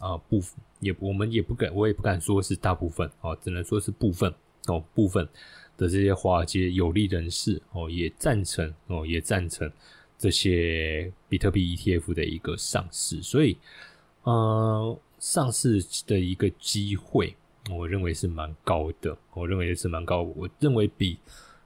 [0.00, 0.58] 啊部分。
[0.80, 4.32] 也我们也不敢，我也不敢说是大部分哦，只能说是部分
[4.66, 5.28] 哦，部分
[5.76, 9.70] 的这些华尔街有利人士哦，也赞成哦，也赞成
[10.16, 13.56] 这些比特币 ETF 的一个上市，所以
[14.22, 17.34] 呃，上市的一个机会，
[17.70, 21.18] 我认为是蛮高的，我认为是蛮高，我认为比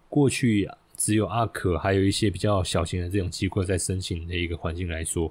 [0.09, 5.31] 过去只有阿可还有一些比较小型的这种机构在申请的一个环境来说，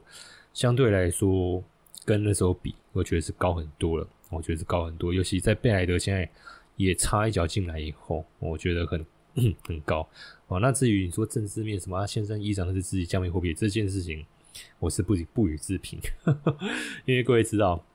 [0.54, 1.64] 相对来说。
[2.06, 4.08] 跟那时候比，我觉得是高很多了。
[4.30, 6.30] 我觉得是高很多，尤其在贝莱德现在
[6.78, 9.06] 也插一脚进来以后，我觉得很
[9.68, 10.08] 很高。
[10.48, 14.26] 哦，那至于你说政治面什么，现在议长是自己加密货币这件事情，
[14.80, 16.00] 我是不不予置评。
[17.04, 17.86] 因为各位知道，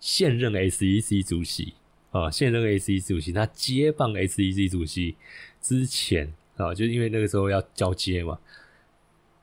[0.00, 1.74] 现任 SEC 主席
[2.10, 5.16] 啊，现任 SEC 主席他接棒 SEC 主席
[5.60, 8.36] 之前啊，就因为那个时候要交接嘛。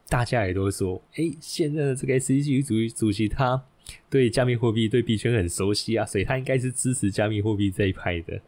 [0.10, 3.64] 大家也都说，哎，现任的这个 SEC 主主席他
[4.10, 8.40] 对加密货币、对币圈很熟悉啊，所以他应该是支持加密货币这一派的。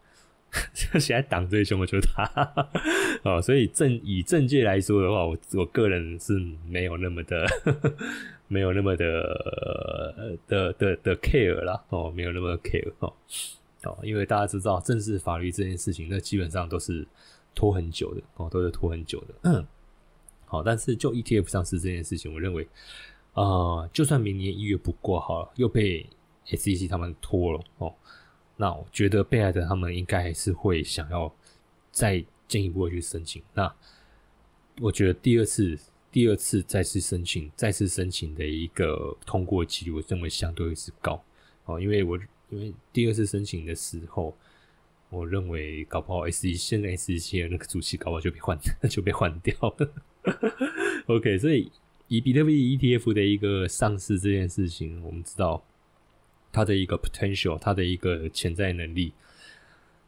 [0.74, 2.24] 现在党最凶的就是他
[3.22, 6.32] 哦，所以政以政界来说的话，我我个人是
[6.66, 7.46] 没有那么的
[8.48, 13.12] 没有那么的的的的 care 啦哦，没有那么 care 哦
[13.84, 17.06] 哦，因为大家知道正式法律这件事情，那基本上都是
[17.54, 19.34] 拖很久的哦，都是拖很久的。
[19.42, 19.64] 嗯
[20.50, 22.66] 好，但是就 ETF 上市这件事情，我认为
[23.34, 26.04] 啊，就算明年一月不过好了，又被
[26.46, 27.94] SEC 他们拖了哦。
[28.56, 31.32] 那我觉得贝莱德他们应该还是会想要
[31.92, 33.40] 再进一步的去申请。
[33.54, 33.72] 那
[34.80, 35.78] 我觉得第二次、
[36.10, 41.22] 第二次再次申请、再次申请的一个通过几率，我认为相对会是高
[41.66, 41.80] 哦。
[41.80, 44.36] 因为我因为第二次申请的时候，
[45.10, 48.58] 我认为搞不好 S E 现在 S E 的那个主席搞不好就被换
[48.90, 49.88] 就被换掉了。
[51.06, 51.70] OK，所以
[52.08, 55.62] 以比特币 ETF 的一个上市这件事情，我们知道。
[56.52, 59.12] 它的一个 potential，它的一个潜在能力，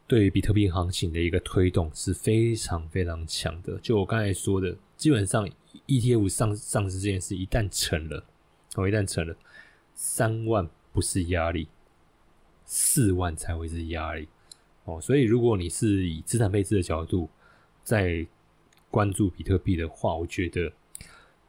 [0.08, 3.78] 对于比特币行情的一个推动是非常非常强的。
[3.78, 5.48] 就我刚才说的，基本上
[5.86, 8.24] ETF 上上市这件事一旦成了，
[8.74, 9.36] 哦，一旦成了，
[9.94, 11.68] 三万不是压力，
[12.64, 14.26] 四万才会是压力。
[14.84, 17.30] 哦，所以如果你是以资产配置的角度
[17.84, 18.26] 在
[18.92, 20.72] 关注比特币的话，我觉得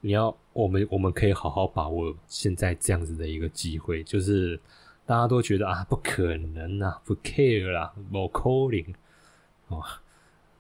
[0.02, 4.60] 你要我们我们可以好好把握现在这样子的一个机会，就是。
[5.06, 8.86] 大家都觉得啊，不可能啊，不 care 啦，某 calling
[9.68, 9.84] 哦，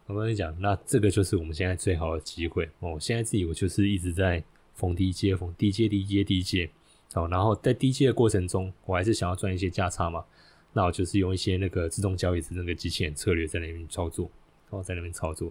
[0.05, 2.97] 我跟你讲，那这个就是我们现在最好的机会哦。
[2.99, 6.69] 现在自己我就是一直在逢低接，逢低接，低接，低接
[7.13, 7.25] 哦。
[7.29, 10.25] 然后在低接的过程中，我还是想要赚一些价差嘛。
[10.73, 14.29] 那我就是用一些那个自动交易的那个机器人策略在那边操作，
[14.69, 15.49] 然后在那边操作。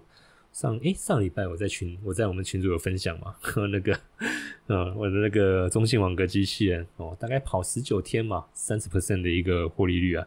[0.52, 3.98] 上诶，上礼拜我在群，我在我们群组有分享嘛，和 那个，
[4.66, 10.26] 嗯，我的那个中信网格机器人哦，大概跑十九天嘛，三十 percent 的一个获利率啊，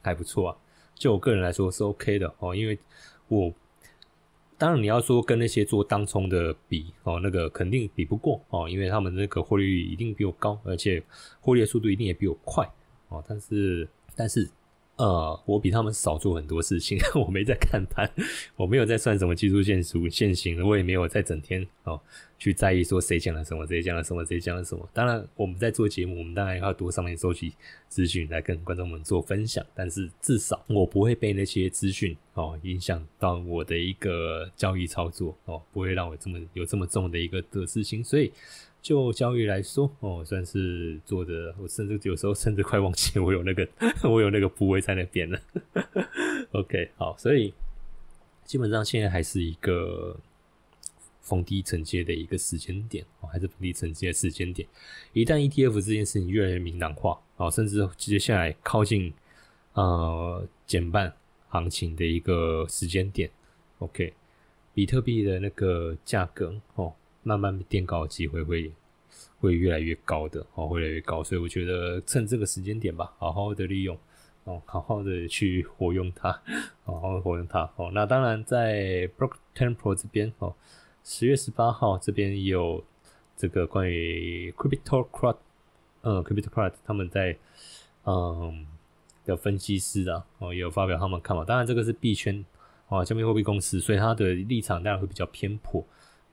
[0.00, 0.56] 还不错啊。
[0.94, 2.78] 就我个人来说是 OK 的哦，因为
[3.26, 3.52] 我
[4.56, 11.02] 当然你要说跟那些做当冲的比哦，那个肯定比不过哦，因为他们那个获利率一定比我高，而且
[11.40, 12.64] 获利的速度一定也比我快
[13.08, 13.22] 哦。
[13.28, 14.48] 但是，但是。
[14.96, 18.10] 呃，我比他们少做很多事情， 我没在看盘，
[18.56, 22.00] 我没有在算什么技术线图、线型，我也没有在整天哦
[22.38, 24.88] 去在意说谁讲了什么，谁讲了什么，谁讲了什么。
[24.94, 27.52] 当然，我们在做节目，我们当然要多上面收集
[27.88, 29.62] 资讯来跟观众们做分享。
[29.74, 38.32] 但是至少我不会被那些资讯哦影响到我的一个交易操作哦，不会让我这么有这么重的一个得失心，所以。
[38.86, 43.68] 就交易来说，哦，算是做的，我甚至有时候甚至快忘记我有那个
[44.04, 45.40] 我有那个部位在那边了。
[46.54, 47.52] OK，好，所以
[48.44, 50.16] 基本上现在还是一个
[51.20, 54.68] 逢低承接的一个时间点，哦，还是逢低承接的时间点。
[55.12, 59.12] 一旦 ETF 这件事情越来越明朗化，哦，甚至接下来靠近
[59.72, 61.12] 呃减半
[61.48, 63.28] 行情的一个时间点
[63.80, 64.14] ，OK，
[64.72, 66.94] 比特币的那个价格，哦。
[67.26, 68.72] 慢慢垫高的机会会
[69.40, 73.98] 会越来越高的哦，越来越高，所以我觉得趁这个时间点吧，好好的利用
[74.44, 76.30] 哦，好好的去活用它，
[76.84, 77.90] 好好活用它哦。
[77.92, 80.54] 那当然在 Brock Temple 这边哦，
[81.02, 82.84] 十月十八号这边有
[83.36, 85.38] 这个关于 Crypto Crowd，
[86.02, 87.36] 嗯，Crypto Crowd 他们在
[88.04, 88.64] 嗯
[89.24, 91.44] 的分析师啊哦，也有发表他们看法。
[91.44, 92.44] 当然这个是币圈
[92.86, 95.84] 哦，加密货币公司，所以他的立场当然会比较偏颇。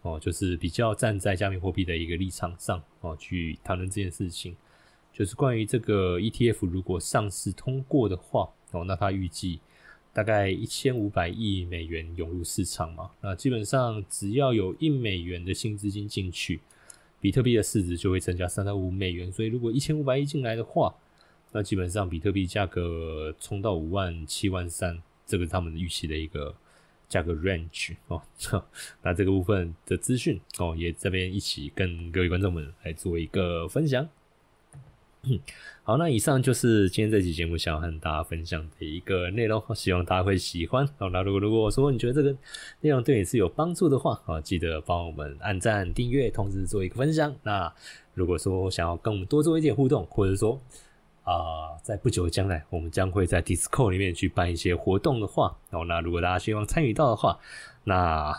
[0.04, 4.54] 哦，就是比较站在加密货币的一个立场上哦，去谈论这件事情，
[5.14, 9.62] 就是关于这个 ETF 如果上市通过的话哦，那他预计
[10.12, 16.60] 大概一千五百亿美元涌入市场嘛，那基本上只要有一美元的新资金进去，
[17.22, 20.94] 比特币的市值就会增加三到五美元，所以如果一千五百亿进来的话，
[21.54, 26.54] 那基本上比特币价格冲到五万七万三，这个是他们的预期的一个。
[27.14, 28.20] 加个 range 哦，
[29.04, 34.10] 那这个部分的资讯哦，也这边一起跟各位观众们来做一个分享。
[35.84, 40.86] 好，那以上就是今天这期节目想要和大家分享的一个内容，希望大家会喜欢。
[40.98, 42.36] 好，那如果如果说你觉得这个
[42.82, 47.34] 内容对你是有帮助的话，啊，记得帮我们按赞、订阅，同时做一个分享。
[47.44, 47.74] 那
[48.16, 50.60] 如果说想要跟我们多做一点互动，或者说
[51.24, 57.40] 啊，在不久的将来，我们将会在 Discord 里面去办一些活动的话，哦，那如果大家希望参与到的话，
[57.86, 58.34] 那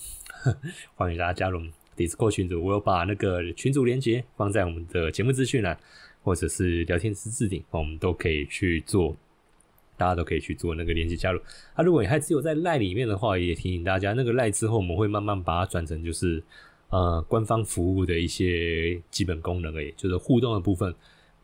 [0.94, 1.62] 欢迎大家加入
[1.96, 2.62] Discord 群组。
[2.62, 5.78] 我有把那个群组连接放在我们的节目资讯栏，
[6.22, 9.16] 或者是聊天室置顶，我们都可以去做，
[9.96, 11.40] 大家都可以去做那个连接加入。
[11.72, 16.42] 啊，如果你还只有在赖里面的话，也提醒大家，那个赖之后我们会慢慢把它转成就是
[16.90, 20.94] 呃官方服务的一些基本功能而已，就是互动的部分。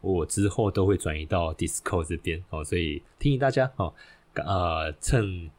[0.04, 3.92] 我之后都会转移到 Discord 这边哦，所以提醒大家哦，
[4.34, 5.50] 呃趁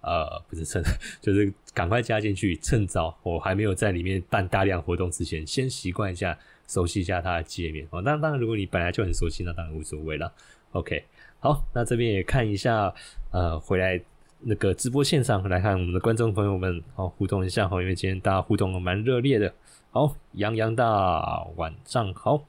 [0.00, 0.82] 呃不是趁，
[1.22, 8.02] 就是赶快加进去，趁早我还没有在里面办大量活动之前，先习惯一下，熟悉一下它的界面哦。
[8.02, 10.32] 当然，当然，如果你本来就很熟悉，那当然无所谓了。
[10.72, 11.04] OK，
[11.40, 12.92] 好，那这边也看一下，
[13.30, 14.00] 呃，回来
[14.40, 19.52] 那个直播线上来看我们的观众朋友们，好互动一下哈，因为今天大家互动蛮热烈的。
[19.96, 22.44] 好，杨洋大晚上好，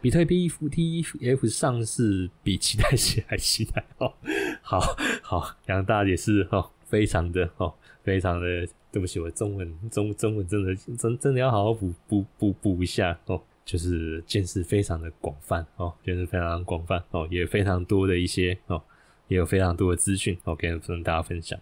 [0.00, 4.14] 比特币 ETF 上市比期待些还期待哦，
[4.62, 4.78] 好
[5.20, 7.74] 好，杨大也是哦，非常的哦，
[8.04, 8.46] 非常的
[8.92, 18.80] 对不起，我中文中中文真的真真的要好好补补补补一下哦，就是见识非常的广泛哦，见识非常广泛哦，也非常多的一些哦，
[19.26, 21.58] 也有非常多的资讯哦，跟跟大家分享。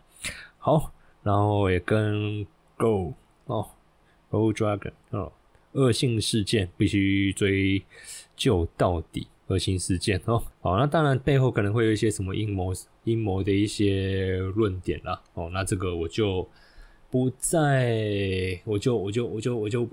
[0.58, 3.14] 好，然后也跟 Go
[3.46, 3.70] 哦。
[4.30, 5.32] Old Dragon 哦，
[5.72, 7.82] 恶性事件必须追
[8.36, 9.26] 究到底。
[9.48, 12.72] 恶性事件哦，好，那当然背后可能会有一些什么阴谋、
[13.02, 15.20] 阴谋的一些论点啦。
[15.34, 16.48] 哦，那这个我就
[17.10, 19.88] 不再，我就我就我就我就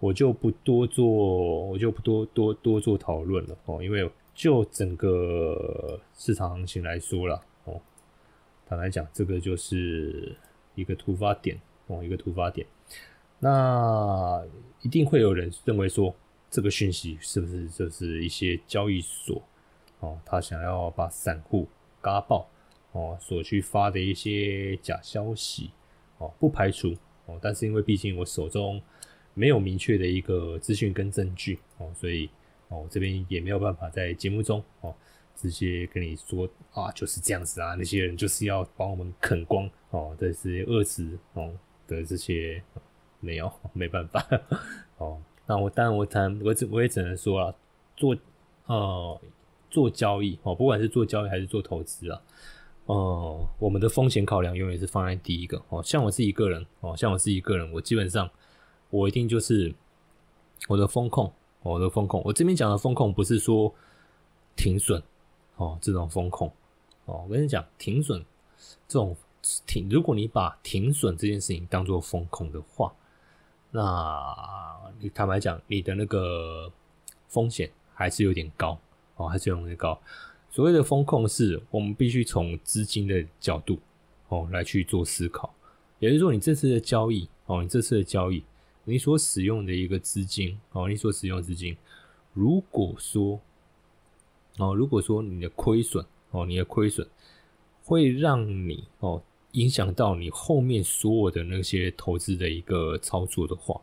[0.00, 3.80] 我就不多做，我就不多多多做讨论了哦。
[3.80, 7.80] 因为就整个市场行情来说了哦，
[8.66, 10.34] 坦白讲，这个就是
[10.74, 11.56] 一个突发点
[11.86, 12.66] 哦，一个突发点。
[13.44, 14.40] 那
[14.82, 16.14] 一定会有人认为说，
[16.48, 19.42] 这个讯息是不是就是一些交易所
[19.98, 21.66] 哦，他想要把散户
[22.00, 22.48] 嘎爆
[22.92, 25.72] 哦，所去发的一些假消息
[26.18, 28.80] 哦，不排除哦，但是因为毕竟我手中
[29.34, 32.30] 没有明确的一个资讯跟证据哦，所以
[32.68, 34.94] 哦这边也没有办法在节目中哦
[35.34, 41.52] 直接跟你说啊就是这样子啊，那些人就是要把我们啃光哦，这些恶词哦
[41.88, 42.62] 的这些。
[43.22, 44.26] 没有，没办法。
[44.98, 47.54] 哦，那我当然我谈，我只我也只能说啊，
[47.96, 48.16] 做
[48.66, 49.20] 呃
[49.70, 52.20] 做交易哦，不管是做交易还是做投资啊，
[52.86, 55.80] 哦，我们的风险考量永远是放在第一个哦。
[55.84, 58.28] 像我自己个人哦，像我自己个人，我基本上
[58.90, 59.72] 我一定就是
[60.66, 62.20] 我的风控，我的风控。
[62.24, 63.72] 我这边讲的风控不是说
[64.56, 65.00] 停损
[65.56, 66.48] 哦，这种风控
[67.04, 68.20] 哦，我跟你讲，停损
[68.88, 69.16] 这种
[69.64, 72.92] 停，如果你把停损这件事情当做风控的话。
[73.74, 76.70] 那你坦白讲，你的那个
[77.26, 78.78] 风险还是有点高
[79.16, 79.98] 哦，还是有点高。
[80.50, 83.78] 所谓的风控是，我们必须从资金的角度
[84.28, 85.52] 哦来去做思考。
[85.98, 88.44] 也就是说，你这次的交易哦，你这次的交易，
[88.84, 91.74] 你所使用的一个资金哦，你所使用资金，
[92.34, 93.40] 如果说
[94.58, 97.08] 哦，如果说你的亏损哦，你的亏损
[97.84, 99.22] 会让你哦。
[99.52, 103.80] 影响到你后面所有的那些投资的一个操作的话，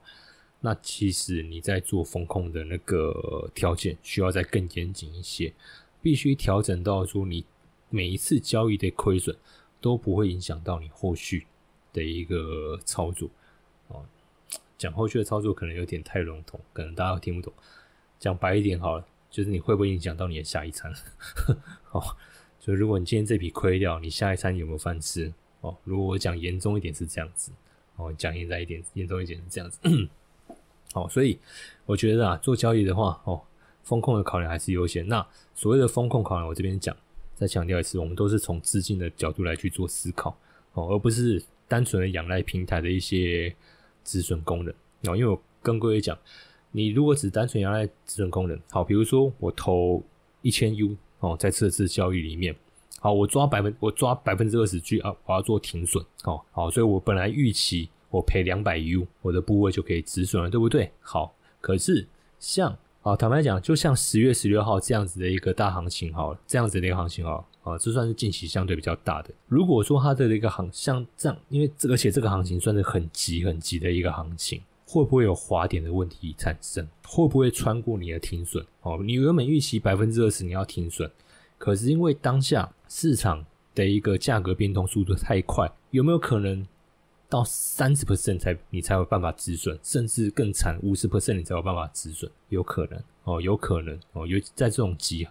[0.61, 5.53] 那其实你在做风控的那个条件需要再更严谨一些，
[6.01, 7.45] 必须调整到说你
[7.89, 9.35] 每一次交易的亏损
[9.79, 11.45] 都不会影响到你后续
[11.93, 13.29] 的一个操作。
[13.89, 14.03] 哦，
[14.77, 17.53] 讲后续的操作可能有点太笼统，可能大家听不懂。
[18.19, 20.91] 讲白一点好了，就是你会不会影响到你的下一餐？
[21.93, 22.03] 哦，
[22.59, 25.31] 就如果你今天这笔亏掉，你下一餐有没有饭吃？
[25.61, 27.51] 哦，如果我讲严重一点是这样子，
[27.97, 29.79] 哦，讲严在一点，严重一点是这样子。
[30.93, 31.37] 好， 所以
[31.85, 33.41] 我觉得啊，做交易的话，哦，
[33.83, 35.07] 风控的考量还是优先。
[35.07, 36.95] 那所谓的风控考量，我这边讲，
[37.35, 40.37] 再强调一次，我们都是从资金的角度来去做思考，
[40.73, 43.53] 哦，而不是单纯的仰赖平台的一些
[44.03, 44.73] 止损功能。
[45.03, 46.17] 哦，因为我跟各位讲，
[46.71, 50.01] 你如果只单纯仰赖止损功能，好，比如说我投
[50.41, 52.55] 一千 U，哦，在这次交易里面。
[52.99, 56.03] 好，我抓百分，我抓百分之二十 G 啊，我要做停损。
[56.25, 60.91] 哦，好，所以我本来预期我赔两百 U，我的部位就可以止损了，对不对？
[60.99, 62.05] 好，可是
[62.39, 69.29] 像啊，坦白讲，就像十月十六号这样子的一个大行情，好，这样子的一个行情，好啊，这算是近期相对比较大的。
[69.47, 76.85] 如果说它的一个行像这样，因为这而且这个行情算是很急很急的一个行情，会不会有滑点的问题产生？
[77.05, 78.65] 会不会穿过你的停损？
[78.81, 81.09] 哦，你原本预期百分之二十你要停损。
[81.57, 86.67] 可是因为当下市场的一个价格变动速度太快，有没有可能
[87.29, 92.29] 到三十 percent 才你才有办法止损，甚至更惨五十 percent 你才有办法止损？
[92.49, 95.27] 有可能哦，有可能哦，有在这种急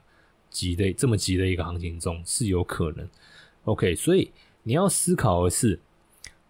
[0.48, 3.06] 急的这么急的一个行情中是有可能。
[3.64, 4.30] OK，所以
[4.62, 5.80] 你要思考的是，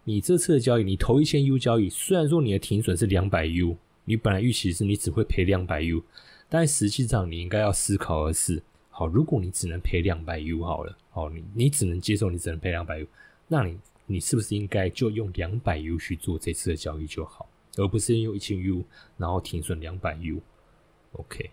[0.03, 6.03] 你这次的交易，你投一千 U 交易，虽然说你的停损是两百 U，你本来预期是你只会赔两百 U，
[6.47, 8.61] 但实际上你应该要思考的是。
[8.99, 13.07] 好，如果你只能赔两百 U 好了，好，你你只能接受你只能赔两百 U，
[13.47, 17.47] 那你你是不是应该就用两百 U 去做这次的交易就好，
[17.77, 18.83] 而不是用一千 U
[19.15, 21.49] 然后停损两百 U？OK，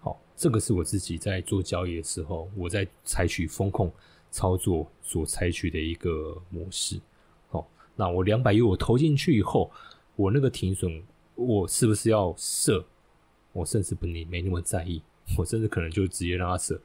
[0.00, 3.92] 好，这个是我自己在做交易的时候，我在采取风控
[4.30, 6.98] 操作所采取的一个模式。
[7.50, 7.62] 哦，
[7.94, 9.70] 那我两百 U 我投进去以后，
[10.16, 11.02] 我那个停损
[11.34, 12.82] 我是不是要设？
[13.52, 15.02] 我甚至不你没那么在意，
[15.36, 16.80] 我甚至可能就直接让它设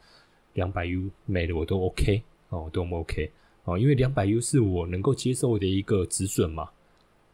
[0.54, 3.32] 两百 U 没了我都 OK 哦，都 OK
[3.66, 6.70] 哦，因为两百 U 是我能够接受的一个止损嘛。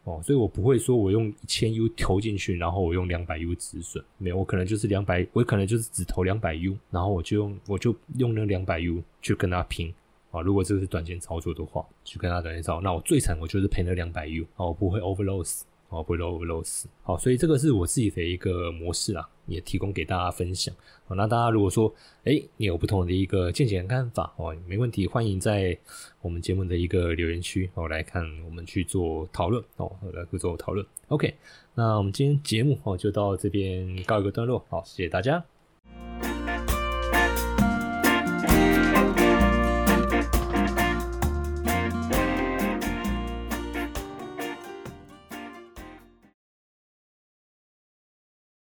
[0.04, 9.94] 哦，所以我不会说我用一千 U 投进去，然后我用两百 U 止损，没有，我可能就是两百，我可能就是只投两百 U，然后我就用我就用那两百 U 去跟他拼
[10.32, 10.42] 啊。
[10.42, 15.62] 如果这个是短线操作的话，去跟他短线操，那我最惨我就是赔了两百 U，哦，我不会 overloss。
[15.92, 16.90] 哦，不会漏不漏死。
[17.04, 20.74] 好，所以这个是我自己的一个模式啊，也提供给大家分享。
[21.06, 25.78] 好，那大家如果说，哎，你有不同的一个见解看法哦，没问题，欢迎在
[26.22, 30.86] 我们节目的一个留言区哦来看，我们去做讨论哦，来做讨论。
[31.10, 31.34] OK，
[31.76, 35.44] 那我们今天节目哦就到这边告一个段落，好，谢谢大家。